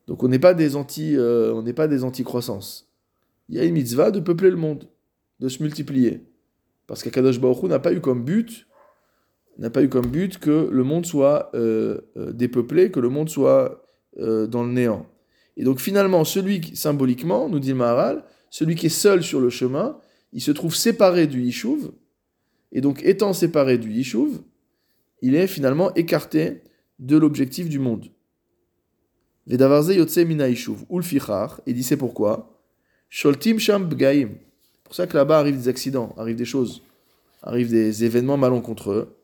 [0.05, 2.91] Donc on n'est pas des anti, euh, on n'est pas des anti-croissance.
[3.47, 4.89] Il y a une mitzvah de peupler le monde,
[5.39, 6.27] de se multiplier.
[6.87, 8.67] Parce qu'Akadosh Baruch n'a pas eu comme but,
[9.57, 13.29] n'a pas eu comme but que le monde soit euh, euh, dépeuplé, que le monde
[13.29, 13.85] soit
[14.19, 15.05] euh, dans le néant.
[15.55, 19.39] Et donc finalement, celui qui, symboliquement, nous dit le Maharal, celui qui est seul sur
[19.39, 19.97] le chemin,
[20.34, 21.91] il se trouve séparé du Yishuv,
[22.71, 24.41] et donc étant séparé du Yishuv,
[25.21, 26.61] il est finalement écarté
[26.99, 28.11] de l'objectif du monde.
[29.47, 32.59] Vedavarze yotse mina Yishuv, ulfichar, et dit c'est pourquoi?
[33.09, 34.31] Sholtim sham bgaim.
[34.84, 36.81] Pour ça que là-bas arrivent des accidents, arrivent des choses,
[37.41, 39.15] arrivent des événements malencontreux.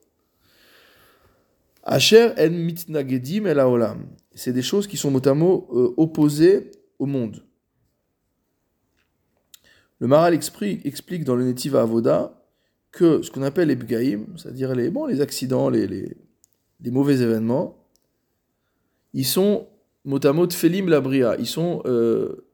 [1.84, 4.05] Asher en mitnagedim el haolam.
[4.36, 7.43] C'est des choses qui sont mot euh, opposées au monde.
[10.00, 12.36] Le Maral explique, dans le Netiva Avoda
[12.91, 16.16] que ce qu'on appelle les bgaim, c'est-à-dire les, les accidents, les,
[16.86, 17.78] mauvais événements,
[19.14, 19.68] ils sont
[20.06, 21.36] mot à mot tfelim labria.
[21.38, 22.47] Ils sont, euh,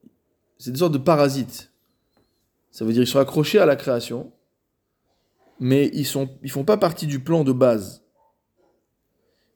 [0.57, 1.71] c'est des sortes de parasites.
[2.71, 4.31] Ça veut dire qu'ils sont accrochés à la création,
[5.59, 6.07] mais ils
[6.43, 8.03] ils font pas partie du plan de base.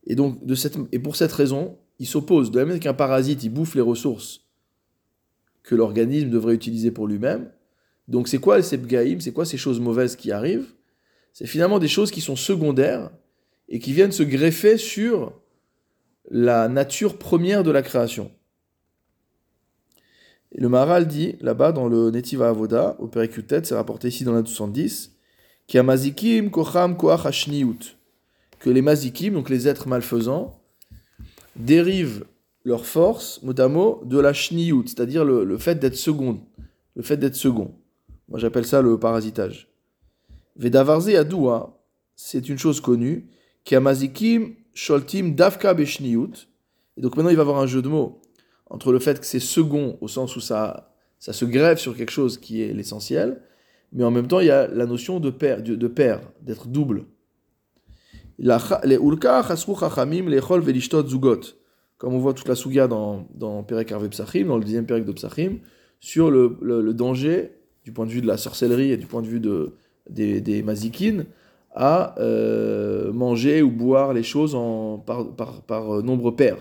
[0.05, 2.51] Et donc, de cette, et pour cette raison, ils s'opposent.
[2.51, 4.45] De la même manière qu'un parasite, il bouffe les ressources
[5.63, 7.51] que l'organisme devrait utiliser pour lui-même.
[8.09, 10.73] Donc, c'est quoi ces bgaïm C'est quoi ces choses mauvaises qui arrivent?
[11.31, 13.11] C'est finalement des choses qui sont secondaires
[13.69, 15.39] et qui viennent se greffer sur
[16.31, 18.31] la nature première de la création.
[20.51, 24.33] Et le Maharal dit, là-bas, dans le Netiva Avoda, au Perikutet, c'est rapporté ici dans
[24.33, 25.15] la 210,
[25.67, 30.59] qu'il y a mazikim kocham que les mazikim, donc les êtres malfaisants,
[31.55, 32.25] dérivent
[32.65, 36.41] leur force, mot de la shniut, c'est-à-dire le, le fait d'être second.
[36.95, 37.75] Le fait d'être second.
[38.29, 39.67] Moi, j'appelle ça le parasitage.
[40.55, 41.81] Vedavarze adoua,
[42.15, 43.27] c'est une chose connue,
[43.63, 46.47] qui a mazikim sholtim davka beshniut.
[46.97, 48.21] Et donc maintenant, il va y avoir un jeu de mots
[48.69, 52.11] entre le fait que c'est second au sens où ça, ça se grève sur quelque
[52.11, 53.41] chose qui est l'essentiel,
[53.91, 56.67] mais en même temps, il y a la notion de paire, de, de paire, d'être
[56.67, 57.05] double.
[61.97, 65.13] Comme on voit toute la souga dans, dans Perek Arve dans le deuxième Perek de
[65.99, 69.27] sur le- le danger, du point de vue de la sorcellerie et du point de
[69.27, 69.73] vue de,
[70.09, 71.25] des, des mazikines,
[71.73, 76.57] à euh, manger ou boire les choses en, par, par, par euh, nombre pair.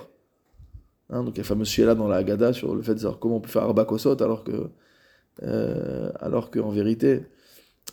[1.10, 3.00] Hein, donc il y a la fameuse là dans la Haggadah sur le fait de
[3.00, 4.68] savoir comment on peut faire Arba Kosot alors que,
[5.42, 7.22] euh, alors qu'en vérité,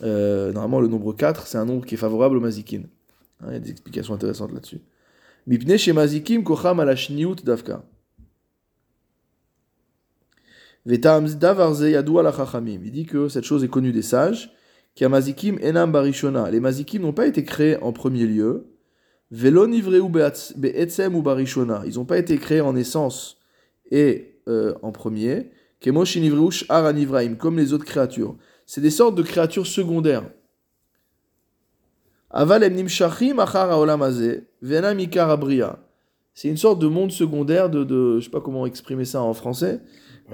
[0.03, 2.87] euh, normalement le nombre 4 c'est un nombre qui est favorable aux mazikines.
[3.41, 4.81] Hein, il y a des explications intéressantes là-dessus.
[5.47, 7.55] Mipne chez mazikim kocham ala shniut davka.
[7.55, 7.73] Vetam davarze yadou ala chachamim.
[10.87, 10.99] Il
[12.91, 14.51] dit que cette chose est connue des sages.
[14.93, 16.49] Qui a mazikim enam barishona.
[16.51, 18.67] Les mazikim n'ont pas été créés en premier lieu.
[19.31, 19.67] Ou
[21.21, 21.81] barishona.
[21.85, 23.37] Ils n'ont pas été créés en essence
[23.91, 25.49] et euh, en premier.
[25.83, 26.03] Comme
[27.57, 28.35] les autres créatures.
[28.65, 30.23] C'est des sortes de créatures secondaires.
[32.29, 33.69] Aval em nimshachim achar.
[36.33, 39.33] C'est une sorte de monde secondaire de, de je sais pas comment exprimer ça en
[39.33, 39.81] français.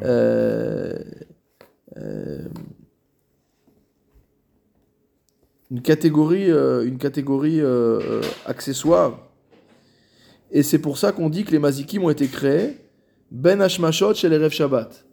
[0.04, 0.98] Euh,
[1.98, 2.48] euh,
[5.70, 9.28] une catégorie, euh, accessoire.
[10.52, 12.78] Et c'est pour ça qu'on dit que les mazikim ont été créés
[13.32, 15.06] ben hashmashot chez les rêves Shabbat.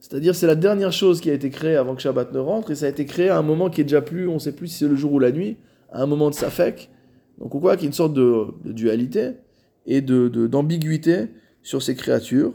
[0.00, 2.74] C'est-à-dire c'est la dernière chose qui a été créée avant que Shabbat ne rentre et
[2.74, 4.66] ça a été créé à un moment qui est déjà plus, on ne sait plus
[4.68, 5.56] si c'est le jour ou la nuit,
[5.92, 6.90] à un moment de safek.
[7.38, 9.32] Donc on voit qu'il y a une sorte de, dualité
[9.86, 11.28] et de, de- d'ambiguïté
[11.62, 12.52] sur ces créatures.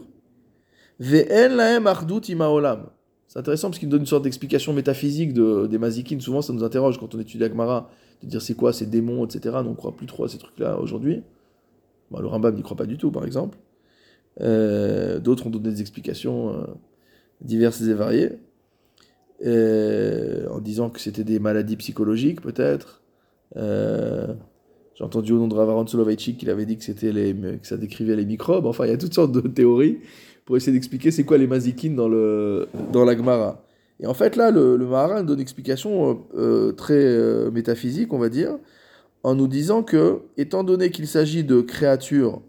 [1.00, 2.86] Ve'en lahem achdut im haolam.
[3.26, 6.20] C'est intéressant parce qu'il nous donne une sorte d'explication métaphysique de, des mazikines.
[6.20, 7.88] Souvent, ça nous interroge quand on étudie Agmara,
[8.22, 9.56] de dire c'est quoi ces démons, etc.
[9.58, 11.22] Donc, on ne croit plus trop à ces trucs-là aujourd'hui.
[12.10, 13.56] Bah, le Rambam n'y croit pas du tout, par exemple.
[14.40, 16.66] Euh, D'autres ont donné des explications euh,
[17.40, 18.32] diverses et variées,
[19.46, 23.00] euh, en disant que c'était des maladies psychologiques peut-être.
[23.54, 28.16] J'ai entendu au nom de Ravaron Soloveichik qu'il avait dit que, les, que ça décrivait
[28.16, 28.66] les microbes.
[28.66, 29.98] Enfin, il y a toutes sortes de théories
[30.44, 33.62] pour essayer d'expliquer c'est quoi les mazikines dans, le, dans la Gemara.
[34.00, 34.86] Et en fait, là, le, le
[35.22, 38.56] donne une explication euh, très euh, métaphysique, on va dire,
[39.22, 42.40] en nous disant que, étant donné qu'il s'agit de créatures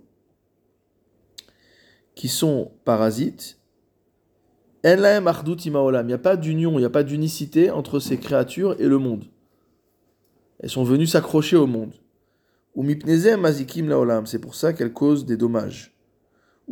[2.15, 3.57] qui sont parasites,
[4.83, 8.97] il n'y a pas d'union, il n'y a pas d'unicité entre ces créatures et le
[8.97, 9.25] monde.
[10.59, 11.93] Elles sont venues s'accrocher au monde.
[12.75, 15.90] Ou mazikim laolam, c'est pour ça qu'elles causent des dommages.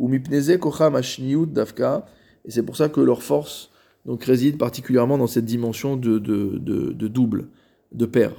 [0.00, 2.06] Ou mipneze kocham ashniut davka,
[2.46, 3.70] et c'est pour ça que leur force
[4.06, 7.48] donc, réside particulièrement dans cette dimension de, de, de, double,
[7.92, 8.32] de paire.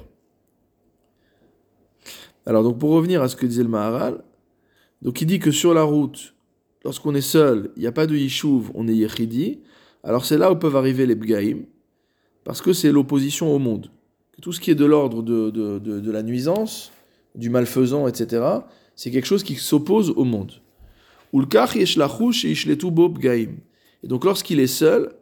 [2.46, 4.24] Alors, donc, pour revenir à ce que disait le Maharal,
[5.02, 6.34] donc il dit que sur la route,
[6.84, 9.60] lorsqu'on est seul, il n'y a pas de yishuv, on est yechidi,
[10.02, 11.64] alors c'est là où peuvent arriver les bgaïm,
[12.42, 13.88] parce que c'est l'opposition au monde.
[14.40, 16.90] Tout ce qui est de l'ordre de, de, de la nuisance,
[17.36, 18.44] du malfaisant, etc.,
[18.96, 20.61] c'est quelque chose qui s'oppose au monde.
[21.34, 21.38] Et
[24.08, 25.12] donc lorsqu'il est seul,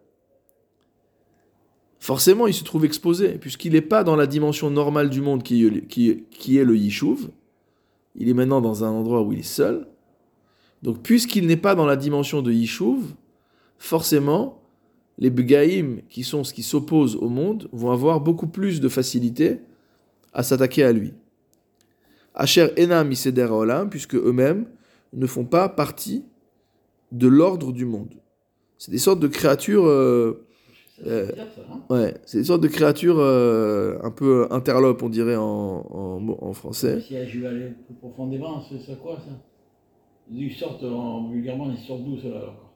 [1.98, 5.64] forcément il se trouve exposé, puisqu'il n'est pas dans la dimension normale du monde qui,
[5.64, 7.28] est- le yishuv.
[8.16, 9.86] Il est maintenant dans un endroit où il est seul.
[10.82, 13.02] Donc puisqu'il n'est pas dans la dimension de yishuv,
[13.78, 14.62] forcément,
[15.18, 19.60] les bgaïm, qui sont ce qui s'oppose au monde, vont avoir beaucoup plus de facilité
[20.32, 21.12] à s'attaquer à lui.
[22.34, 24.66] Asher enam iseder olam, puisque eux-mêmes
[25.12, 26.24] ne font pas partie
[27.12, 28.14] de l'ordre du monde.
[28.78, 30.46] C'est des sortes de créatures, euh,
[31.02, 35.36] Ça, Euh, ça, ouais, c'est des sortes de créatures euh, un peu interlopes, on dirait
[35.36, 35.42] en,
[35.90, 37.00] en, en français.
[37.00, 39.32] Si je vais aller plus profondément, c'est c'est quoi ça?
[40.32, 42.72] Ils sortent en, vulgairement, ils sortent d'où cela alors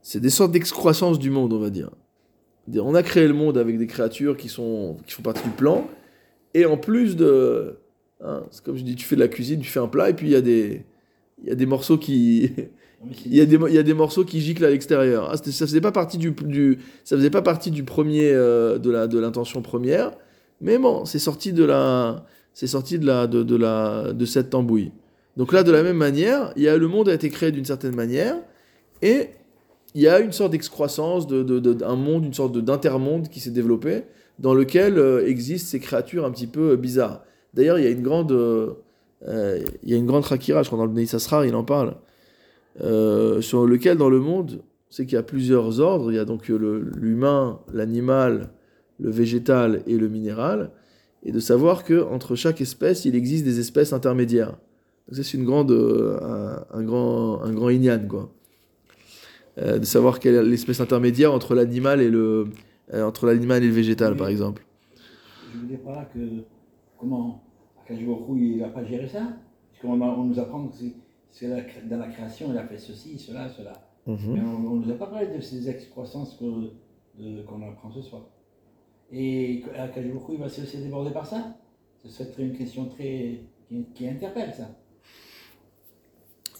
[0.00, 1.90] C'est des sortes d'excroissance du monde, on va dire.
[2.68, 5.50] Dire, On a créé le monde avec des créatures qui, sont, qui font partie du
[5.54, 5.86] plan,
[6.54, 7.78] et en plus de...
[8.20, 10.14] hein, c'est comme je dis, tu fais de la cuisine, tu fais un plat, et
[10.14, 10.84] puis il y a des,
[11.42, 12.50] il y a des morceaux qui...
[13.26, 15.28] Il y, a des, il y a des morceaux qui giclent à l'extérieur.
[15.32, 18.90] Ah, ça faisait pas partie du, du ça faisait pas partie du premier euh, de
[18.92, 20.12] la de l'intention première,
[20.60, 22.24] mais bon, c'est sorti de la
[22.54, 24.92] c'est sorti de la de, de la de cette tambouille.
[25.36, 27.64] Donc là, de la même manière, il y a le monde a été créé d'une
[27.64, 28.36] certaine manière
[29.00, 29.30] et
[29.94, 33.50] il y a une sorte d'excroissance de, de, monde, une sorte de- d'intermonde qui s'est
[33.50, 34.04] développé
[34.38, 37.22] dans lequel euh, existent ces créatures un petit peu euh, bizarres.
[37.52, 38.32] D'ailleurs, il y a une grande
[39.26, 41.96] il y a une grande rakira, je crois dans le Bnei Sasrar, il en parle
[42.80, 46.10] euh, sur lequel dans le monde, c'est qu'il y a plusieurs ordres.
[46.10, 48.50] Il y a donc euh, l'humain, l'animal,
[48.98, 50.70] le végétal et le minéral,
[51.24, 54.56] et de savoir que entre chaque espèce, il existe des espèces intermédiaires.
[55.08, 57.68] Donc ça, c'est une grande, euh, un, un grand, un grand
[58.08, 58.32] quoi.
[59.58, 62.46] Euh, de savoir quelle est l'espèce intermédiaire entre l'animal et le,
[62.94, 64.18] euh, entre l'animal et le végétal, Oui.
[64.18, 64.64] par exemple.
[65.52, 66.18] Je veux dire par là que
[66.98, 67.42] comment
[67.92, 69.28] Akashboku il n'a pas géré ça
[69.70, 70.74] Puisqu'on a- on nous apprend que
[71.30, 71.48] c'est,
[71.88, 73.72] dans la création il a fait ceci, cela, cela.
[74.06, 74.16] Mhm.
[74.34, 78.22] Mais on ne nous a pas parlé de ces excroissances qu'on apprend ce soir.
[79.12, 81.56] Et Akashboku il va se laisser déborder par ça
[82.04, 84.68] Ce serait une question très qui, qui interpelle ça.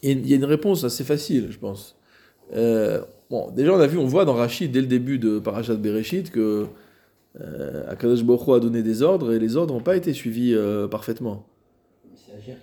[0.02, 1.96] Il y a une- réponse assez facile, je pense.
[2.54, 5.76] Euh, bon, déjà, on a vu, on voit dans Rachid, dès le début de Parashat
[5.76, 6.66] Bereshit, que
[7.40, 10.54] euh, Akadosh Baruch Hu a donné des ordres et les ordres n'ont pas été suivis
[10.54, 11.46] euh, parfaitement.
[12.14, 12.56] C'est Hachem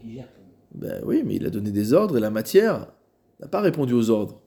[0.00, 0.28] qui gère.
[0.74, 2.88] Ben oui, mais il a donné des ordres et la matière
[3.40, 4.40] n'a pas répondu aux ordres.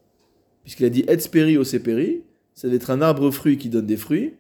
[0.64, 3.98] Puisqu'il a dit Et speri oseperi, ça va être un arbre fruit qui donne des
[3.98, 4.34] fruits.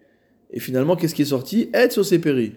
[0.51, 1.69] Et finalement, qu'est-ce qui est sorti?
[1.73, 2.53] Et oseperi.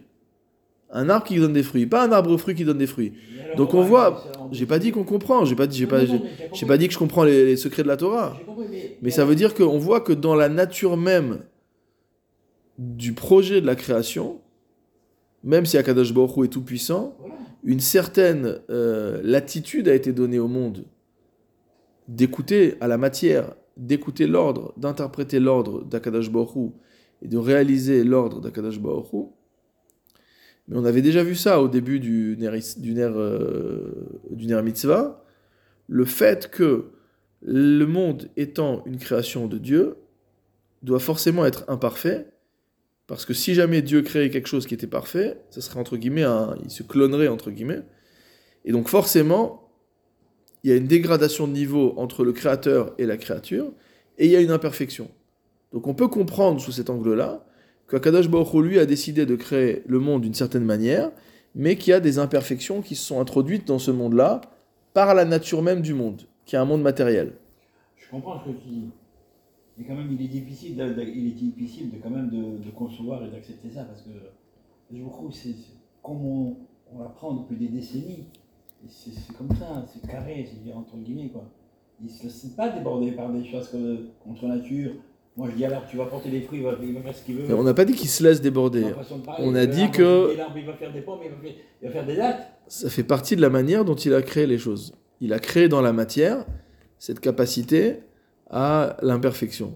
[0.90, 3.12] Un arbre qui donne des fruits, pas un arbre fruit qui donne des fruits.
[3.58, 6.00] Donc on voit, j'ai pas dit qu'on comprend, j'ai pas dit, j'ai pas,
[6.54, 8.38] j'ai pas dit que je comprends les, les secrets de la Torah.
[9.02, 11.40] Mais ça veut dire qu'on voit que dans la nature même
[12.78, 14.40] du projet de la création,
[15.44, 17.16] même si Akadosh Baruch Hu est tout puissant,
[17.64, 20.84] une certaine euh, latitude a été donnée au monde
[22.06, 26.70] d'écouter à la matière, d'écouter l'ordre, d'interpréter l'ordre d'Akadosh Baruch Hu
[27.22, 29.24] et de réaliser l'ordre d'Akadosh Baruch Hu.
[30.68, 34.62] Mais on avait déjà vu ça au début du Ner, du ner, euh, du ner
[34.62, 35.24] Mitzvah,
[35.88, 36.90] le fait que
[37.42, 39.96] le monde étant une création de Dieu
[40.82, 42.28] doit forcément être imparfait,
[43.08, 46.22] parce que si jamais Dieu créait quelque chose qui était parfait, ça serait entre guillemets,
[46.22, 47.82] un, il se clonerait entre guillemets,
[48.64, 49.70] et donc forcément,
[50.62, 53.72] il y a une dégradation de niveau entre le créateur et la créature,
[54.18, 55.10] et il y a une imperfection.
[55.72, 57.44] Donc on peut comprendre sous cet angle-là
[57.88, 61.10] qu'Akadosh Baruch lui, a décidé de créer le monde d'une certaine manière,
[61.54, 64.42] mais qu'il y a des imperfections qui se sont introduites dans ce monde-là
[64.92, 67.32] par la nature même du monde, qui est un monde matériel.
[67.96, 68.90] Je comprends ce que tu dis.
[69.78, 72.64] Mais quand même, il est difficile de, de- il est difficile de, quand même de,
[72.64, 74.10] de concevoir et d'accepter ça parce que
[74.92, 76.56] je trouve c'est c'est comme on,
[76.92, 78.24] on l'apprend depuis des décennies.
[78.84, 81.44] et C'est comme ça, c'est carré, c'est entre guillemets quoi.
[82.00, 84.92] Il ne se laisse pas déborder par des choses comme, contre nature.
[85.36, 87.24] Moi je dis alors tu vas porter des fruits, il va, il va faire ce
[87.24, 87.44] qu'il veut.
[87.46, 88.82] Mais on n'a pas dit qu'il se laisse déborder.
[89.24, 91.52] Parler, on a dit que- il va faire des pommes, il va faire,
[91.82, 92.52] il va faire des dattes.
[92.66, 94.94] Ça fait partie de la manière dont il a créé les choses.
[95.20, 96.44] Il a créé dans la matière
[96.98, 98.00] cette capacité
[98.50, 99.74] à l'imperfection.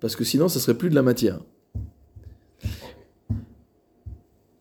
[0.00, 1.40] Parce que sinon, ça serait plus de la matière.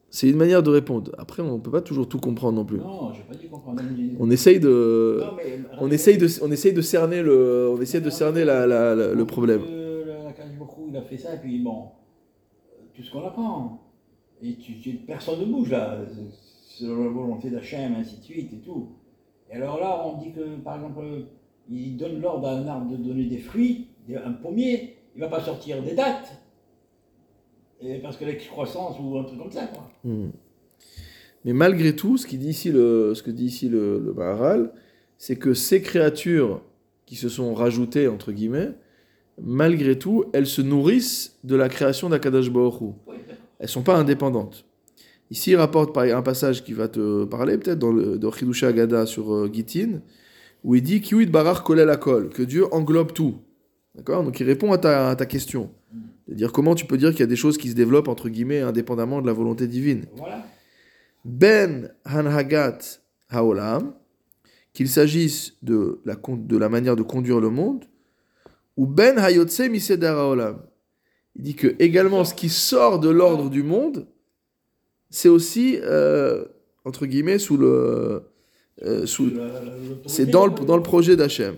[0.09, 1.11] C'est une manière de répondre.
[1.17, 2.77] Après, on ne peut pas toujours tout comprendre non plus.
[2.77, 3.81] Non, je pas dit comprendre.
[4.19, 8.01] On essaye de, Non, mais- on essaye de, on essaye de cerner le, on essaye
[8.01, 9.61] de cerner la- la- la- le problème.
[10.87, 11.87] Il a fait ça, et puis bon,
[12.95, 13.81] tout ce qu'on apprend.
[14.41, 15.97] Et tu, tu- personne ne bouge là,
[16.69, 18.89] selon la volonté d'Hachem, ainsi de suite et tout.
[19.51, 21.01] Et alors là, on dit que, par exemple,
[21.69, 25.29] il donne l'ordre à un arbre de donner des fruits, un pommier, il ne va
[25.29, 26.41] pas sortir des dates.
[27.81, 29.89] Et parce que l'excroissance ou un truc comme ça, quoi.
[30.03, 30.29] Hmm.
[31.43, 34.71] Mais malgré tout, ce, qui dit ici le, ce que dit ici le, le Maharal,
[35.17, 36.61] c'est que ces créatures
[37.05, 38.71] qui se sont rajoutées, entre guillemets,
[39.41, 42.51] malgré tout, elles se nourrissent de la création d'Akadash Hu.
[42.51, 43.15] Oui.
[43.59, 44.65] Elles sont pas indépendantes.
[45.31, 49.33] Ici, il rapporte un passage qui va te parler, peut-être dans le Chidusha Agada sur
[49.33, 50.01] euh, Gittin,
[50.65, 53.35] où il dit Kiwit Barar Kolel Akol, que Dieu englobe tout.
[53.93, 54.23] D'accord?
[54.23, 55.71] Donc il répond à ta, à ta question.
[56.27, 58.29] De dire comment tu peux dire qu'il y a des choses qui se développent, entre
[58.29, 60.05] guillemets, indépendamment de la volonté divine?
[60.15, 60.43] Voilà.
[61.23, 62.79] Ben Hanhagat
[63.29, 63.93] Haolam,
[64.73, 67.85] qu'il s'agisse la, de la manière de conduire le monde,
[68.75, 70.61] ou Ben Hayotse Misedar Haolam.
[71.35, 74.07] Il dit que également ce qui sort de l'ordre du monde,
[75.11, 76.43] c'est aussi, euh,
[76.85, 78.23] entre guillemets, sous le.
[78.83, 79.05] Euh,
[80.05, 81.57] c'est dans le, dans le projet d'Hachem.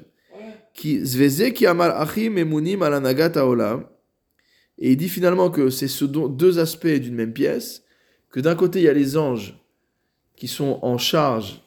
[0.74, 2.84] Qui achim emunim.
[4.80, 7.84] Et il dit finalement que c'est ce deux aspects d'une même pièce,
[8.30, 9.58] que d'un côté il y a les anges
[10.36, 11.64] qui sont en charge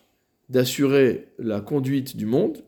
[0.49, 2.65] d'assurer la conduite du monde.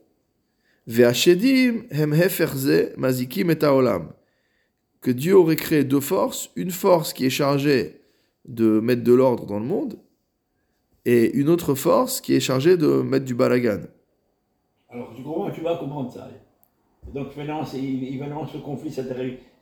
[5.01, 8.01] Que Dieu aurait créé deux forces, une force qui est chargée
[8.45, 9.97] de mettre de l'ordre dans le monde,
[11.05, 13.81] et une autre force qui est chargée de mettre du balagan.
[14.89, 16.29] Alors, tu comprends, tu vas comprendre ça.
[17.13, 18.89] Donc, maintenant, il, maintenant, ce conflit,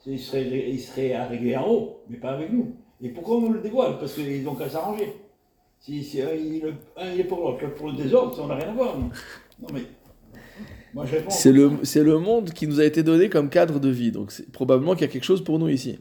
[0.06, 2.76] il serait, il serait à régler en haut, mais pas avec nous.
[3.02, 3.98] Et pourquoi on le dévoile?
[4.00, 5.16] Parce qu'ils n'ont qu'à s'arranger.
[5.80, 6.64] Si, si un, il,
[6.98, 9.00] un, il est pour l'autre, l'autre pour le désordre, ça n'a rien à voir.
[9.00, 9.10] Non,
[9.62, 9.82] Non, mais.
[10.94, 11.30] Moi, je réponds.
[11.32, 14.12] C'est le, c'est le monde qui nous a été donné comme cadre de vie.
[14.12, 15.98] Donc c'est probablement qu'il y a quelque chose pour nous ici.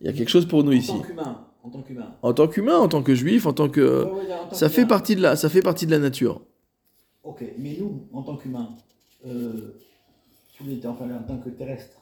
[0.00, 0.92] Il y a quelque chose pour nous En ici.
[0.92, 1.46] tant qu'humain.
[1.62, 2.14] En tant qu'humain.
[2.22, 3.80] En tant qu'humain, en tant que juif, en tant que...
[4.04, 6.40] Ouais, ouais, en tant Ça fait, partie de la, ça fait partie de la nature.
[7.22, 8.70] Ok, mais nous, en tant qu'humains,
[9.26, 9.74] euh,
[10.64, 12.00] les- enfin, en tant que terrestres,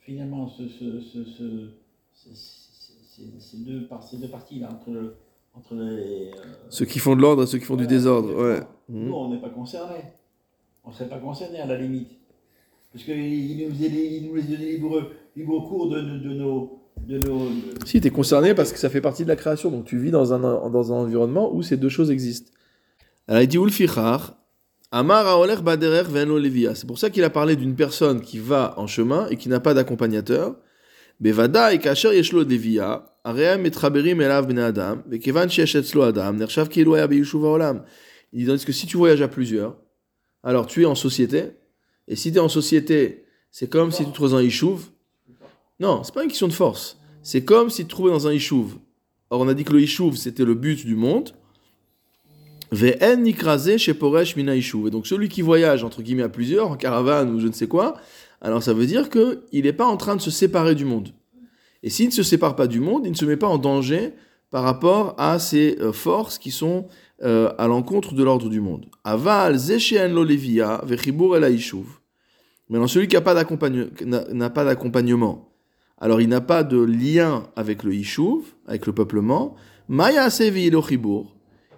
[0.00, 1.68] finalement, ce, ce, ce, ce-
[2.12, 5.14] ce- ce- ces- deux, par- ces deux parties là, entre, le,
[5.54, 6.30] entre les.
[6.30, 6.30] euh,
[6.68, 8.34] Ceux qui font de l'ordre et ceux qui font du désordre.
[8.34, 8.60] Ouais.
[8.88, 9.12] Nous, Mhm.
[9.14, 10.02] on n'est pas concernés.
[10.84, 12.10] On ne serait pas concernés à la limite.
[12.92, 16.77] Parce qu'il nous, il nous libre, libre cours de, de, de nos.
[17.06, 19.70] De nos de- Si, tu es concerné parce que ça fait partie de la création.
[19.70, 22.50] Donc tu vis dans un, dans un environnement où ces deux choses existent.
[23.26, 24.36] Alors il dit Ulfichar,
[24.90, 26.04] Amar baderer
[26.40, 26.74] levia.
[26.74, 29.60] C'est pour ça qu'il a parlé d'une personne qui va en chemin et qui n'a
[29.60, 30.56] pas d'accompagnateur.
[31.20, 37.82] Bevada et kasher yeshlo devia, aream etraberim elav ben adam, vekevan adam, nershav haolam.
[38.32, 39.76] Il dit tandis que si tu voyages à plusieurs,
[40.42, 41.56] alors tu es en société,
[42.06, 44.90] et si tu es en société, c'est comme si tu te dans un yishuv.
[45.80, 46.98] Non, c'est pas une question de force.
[47.22, 48.78] C'est comme si tu trouvais dans un yishuv.
[49.30, 51.34] Or, on a dit que le yishuv, c'était le but du monde.
[52.72, 54.88] Ve'en nikrase chez Poresh mina yishuv.
[54.88, 57.68] Et donc, celui qui voyage, entre guillemets, à plusieurs, en caravane ou je ne sais
[57.68, 57.94] quoi,
[58.40, 61.10] alors ça veut dire qu'il n'est pas en train de se séparer du monde.
[61.82, 64.12] Et s'il ne se sépare pas du monde, il ne se met pas en danger
[64.50, 66.88] par rapport à ces euh, forces qui sont
[67.22, 68.86] euh, à l'encontre de l'ordre du monde.
[69.04, 71.86] Aval zeshen lo levia vechibur el yishuv.
[72.68, 73.34] Maintenant, celui qui n'a pas
[74.64, 75.47] d'accompagnement,
[76.00, 79.56] alors il n'a pas de lien avec le Yishuv, avec le peuplement.
[79.88, 80.70] Maya sevi.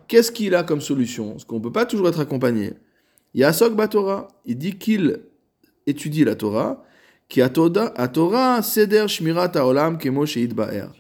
[0.09, 1.31] Qu'est-ce qu'il a comme solution?
[1.33, 2.73] Parce qu'on ne peut pas toujours être accompagné.
[3.35, 5.21] Yasok Batora, il dit qu'il
[5.87, 6.83] étudie la Torah,
[7.29, 10.93] qui a Torah seder shmirat haolam ba'er.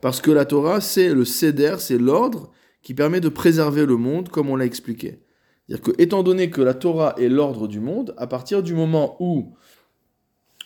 [0.00, 2.52] Parce que la Torah, c'est le seder, c'est l'ordre
[2.82, 5.20] qui permet de préserver le monde, comme on l'a expliqué.
[5.66, 9.16] C'est-à-dire que, étant donné que la Torah est l'ordre du monde, à partir du moment
[9.18, 9.54] où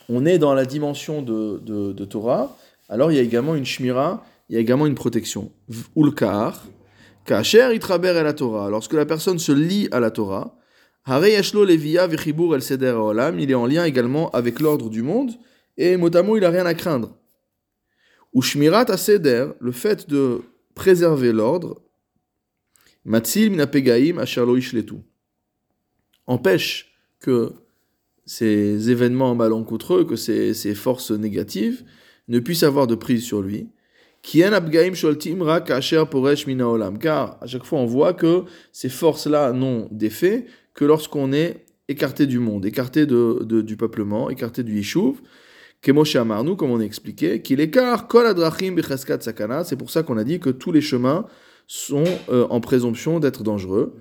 [0.09, 2.57] on est dans la dimension de, de, Torah,
[2.89, 5.53] alors il y a également une shmira, il y a également une protection.
[5.97, 6.63] Ulkar,
[7.25, 8.69] Kacher itraber el la Torah.
[8.69, 10.57] Lorsque la personne se lie à la Torah,
[11.07, 13.39] levia el seder haolam.
[13.39, 15.31] Il est en lien également avec l'ordre du monde.
[15.77, 17.17] Et motamo, il a rien à craindre.
[18.35, 20.41] Ou shmirat seder, le fait de
[20.75, 21.83] préserver l'ordre,
[23.05, 24.97] matzil minapegaim asher lo ishletu,
[26.27, 27.53] empêche que
[28.33, 31.85] ces événements malencontreux, que ces, ces forces négatives
[32.29, 33.69] ne puissent avoir de prise sur lui.
[34.23, 35.81] Car à
[37.47, 42.65] chaque fois on voit que ces forces-là n'ont d'effet que lorsqu'on est écarté du monde,
[42.65, 45.17] écarté du peuplement, écarté du Yishuv.
[45.83, 49.65] Kemoshe Amarnu, comme on a expliqué, qu'il écarte kol adrachim sakana.
[49.65, 51.27] C'est pour ça qu'on a dit que tous les chemins
[51.67, 53.95] sont euh, en présomption d'être dangereux.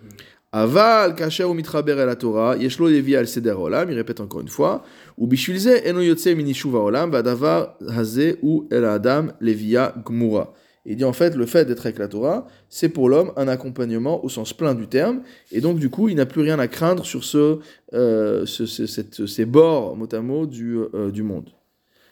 [0.53, 4.49] Aval kasher ou mitraber el Torah, yeshlo levi al seder olam, il répète encore une
[4.49, 4.83] fois,
[5.17, 10.53] ou bishvilze eno yotse minishuva olam, vadavar haze ou el adam levia gmura.
[10.85, 14.25] Il dit en fait, le fait d'être avec la Torah, c'est pour l'homme un accompagnement
[14.25, 15.21] au sens plein du terme,
[15.53, 17.59] et donc du coup, il n'a plus rien à craindre sur ce,
[17.93, 21.49] euh, ce- ce- cette- ces bords, mot à mot, du, euh, du monde.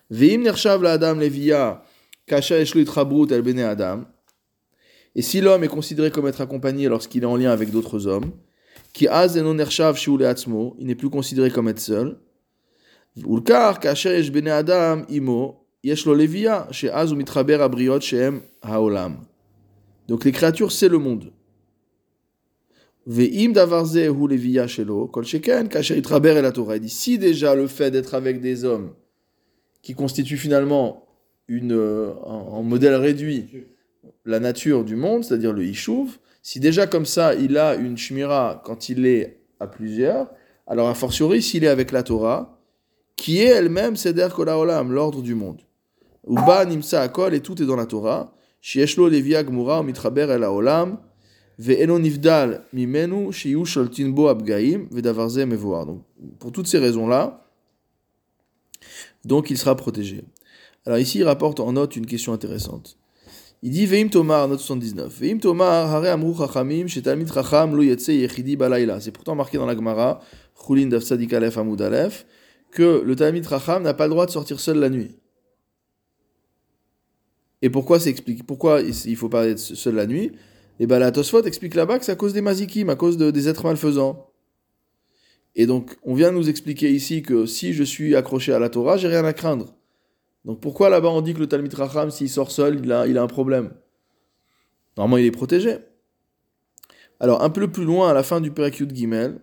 [0.10, 1.84] Veim nershav la adam levia,
[2.26, 4.06] kasha yeshlo itrabrut el bene adam,
[5.16, 8.32] et si l'homme est considéré comme être accompagné lorsqu'il est en lien avec d'autres hommes,
[8.94, 9.42] qui az
[9.96, 12.18] shiule atzmo, il n'est plus considéré comme être seul.
[13.18, 19.18] Ulkar kasher yesh bene adam imo, yesh lo levia, she'az u mitraber abriot she'em haolam.
[20.08, 21.32] Donc les créatures, c'est le monde.
[23.06, 26.80] Ve'im davar ze hu levia shelo, kol sheken kasher itraber el Torah.
[26.80, 28.94] Dit, si déjà le fait d'être avec des hommes,
[29.82, 31.08] qui constituent finalement
[31.48, 33.48] une, euh, en en modèle réduit,
[34.30, 38.62] la nature du monde, c'est-à-dire le Yishuv, si déjà comme ça il a une Shmira
[38.64, 40.30] quand il est à plusieurs,
[40.68, 42.62] alors a fortiori s'il est avec la Torah,
[43.16, 45.62] qui est elle-même Seder Kol Haolam, l'ordre du monde.
[46.30, 48.34] Uba Nimsa Akol, et tout est dans la Torah.
[48.62, 53.64] Shieshlo Mitraber El Nivdal Mimenu, Shiyu
[54.30, 55.40] Abgaim, Vedavarze.
[55.40, 56.04] Donc,
[56.38, 57.46] pour toutes ces raisons-là,
[59.26, 60.24] donc il sera protégé.
[60.86, 62.99] Alors ici, il rapporte en note une question intéressante.
[63.62, 65.14] Il dit Veim Tomar, note 79.
[65.20, 69.02] Veim Tomar, Hare Amru Chachamim, Shetalmid Chacham, Lo Yetse Yechidi Balayla.
[69.02, 70.22] C'est pourtant marqué dans la Gemara,
[70.66, 72.26] Chulin Daf Tzadik Aleph Amud Aleph,
[72.72, 75.18] que le Talmid Chacham n'a pas le droit de sortir seul la nuit.
[77.62, 80.32] Et pourquoi c'est expliqué Pourquoi il faut pas être seul la nuit?
[80.80, 83.32] Et bien la Tosfot explique là-bas que c'est à cause des mazikim, à cause de-
[83.32, 84.28] des êtres malfaisants.
[85.56, 88.96] Et donc, on vient nous expliquer ici que si je suis accroché à la Torah,
[88.96, 89.76] j'ai rien à craindre.
[90.50, 93.28] Donc pourquoi là-bas on dit que le Talmid Racham, s'il sort seul, il a, un
[93.28, 93.70] problème?
[94.98, 95.78] Normalement, il est protégé.
[97.20, 99.42] Alors, un peu plus loin, à la fin du Perekyut Gimel,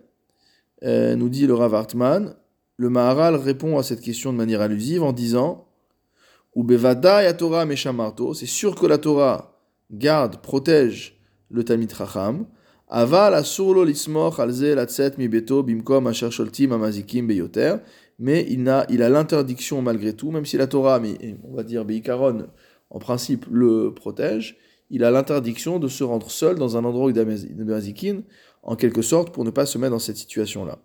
[0.83, 2.35] euh, nous dit le Rav Hartman,
[2.75, 5.69] le Maharal répond à cette question de manière allusive en disant
[6.57, 7.65] ya Torah
[8.33, 9.57] c'est sûr que la Torah
[9.89, 12.47] garde, protège le Talmid Racham.
[12.89, 13.41] Aval
[15.29, 17.27] beto bimkom amazikim
[18.19, 22.47] mais il a, l'interdiction malgré tout, même si la Torah, mais on va dire Beikaron,
[22.89, 24.57] en principe, le protège,
[24.89, 28.21] il a l'interdiction de se rendre seul dans un endroit mazikin,
[28.63, 30.79] en quelque sorte, pour ne pas se mettre dans cette situation-là.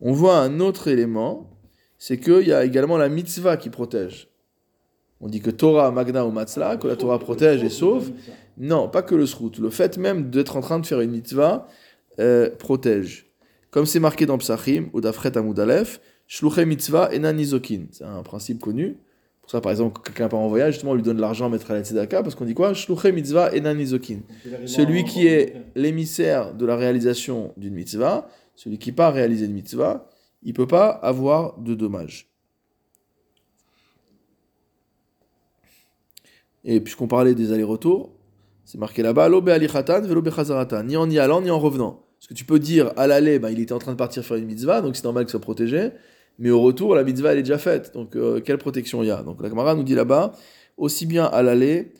[0.00, 1.50] On voit un autre élément,
[1.98, 4.28] c'est qu'il y a également la mitzvah qui protège.
[5.20, 8.10] On dit que Torah, Magna ou Matzla, que la Torah protège et sauve.
[8.58, 9.58] Non, pas que le srout.
[9.58, 11.68] Le fait même d'être en train de faire une mitzvah
[12.18, 13.25] euh, protège.
[13.76, 17.36] Comme c'est marqué dans Psachim, ou d'Afret Amud Aleph, Shluche mitzvah enan.
[17.92, 18.96] C'est un principe connu.
[19.42, 21.70] Pour ça, par exemple, quelqu'un part en voyage, justement, on lui donne l'argent à mettre
[21.70, 22.72] à la parce qu'on dit quoi?
[22.72, 23.76] Shluche mitzvah enan.
[24.64, 30.08] Celui qui est l'émissaire de la réalisation d'une mitzvah, celui qui part réaliser une mitzvah,
[30.42, 32.30] il peut pas avoir de dommages.
[36.64, 38.10] Et puisqu'on parlait des allers-retours,
[38.64, 42.05] c'est marqué là-bas, ni en y allant ni en revenant.
[42.18, 44.36] Parce que tu peux dire à l'aller, ben, il était en train de partir faire
[44.36, 45.90] une mitzvah, donc c'est normal qu'il soit protégé.
[46.38, 47.92] Mais au retour, la mitzvah elle est déjà faite.
[47.94, 49.22] Donc euh, quelle protection il y a?
[49.22, 50.32] Donc la Gemara nous dit là-bas,
[50.76, 51.92] aussi bien à l'aller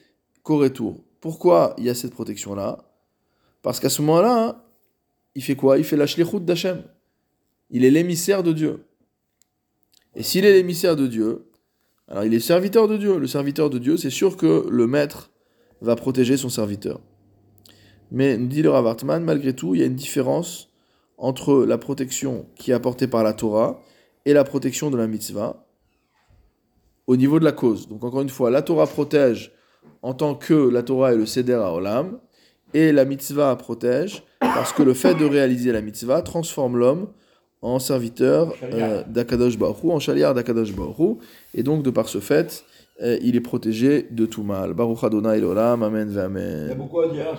[0.43, 1.03] qu'au retour.
[1.21, 2.85] Pourquoi il y a cette protection-là?
[3.63, 4.63] Parce qu'à ce moment-là, hein,
[5.35, 5.79] il fait quoi?
[5.79, 6.83] Il fait la shlichut d'Hachem.
[7.71, 8.85] Il est l'émissaire de Dieu.
[10.15, 11.51] Et s'il est l'émissaire de Dieu,
[12.09, 13.19] alors il est serviteur de Dieu.
[13.19, 15.31] Le serviteur de Dieu, c'est sûr que le maître
[15.81, 17.01] va protéger son serviteur.
[18.11, 20.71] Mais, nous dit le Rav Hartman, malgré tout, il y a une différence
[21.19, 23.81] entre la protection qui est apportée par la Torah
[24.25, 25.67] et la protection de la mitzvah
[27.07, 27.89] au niveau de la cause.
[27.89, 29.53] Donc encore une fois, la Torah protège
[30.03, 32.19] en tant que la Torah est le Seder à Olam,
[32.75, 37.09] et la mitzvah protège parce que le fait de réaliser la mitzvah transforme l'homme
[37.63, 41.19] en serviteur euh, d'Akadosh Baruch en chaliar d'Akadosh Baruch
[41.55, 42.65] et donc de par ce fait,
[43.03, 44.75] euh, il est protégé de tout mal.
[44.75, 47.37] Baruch Adonai Olam, Amen ve Il y a Amen.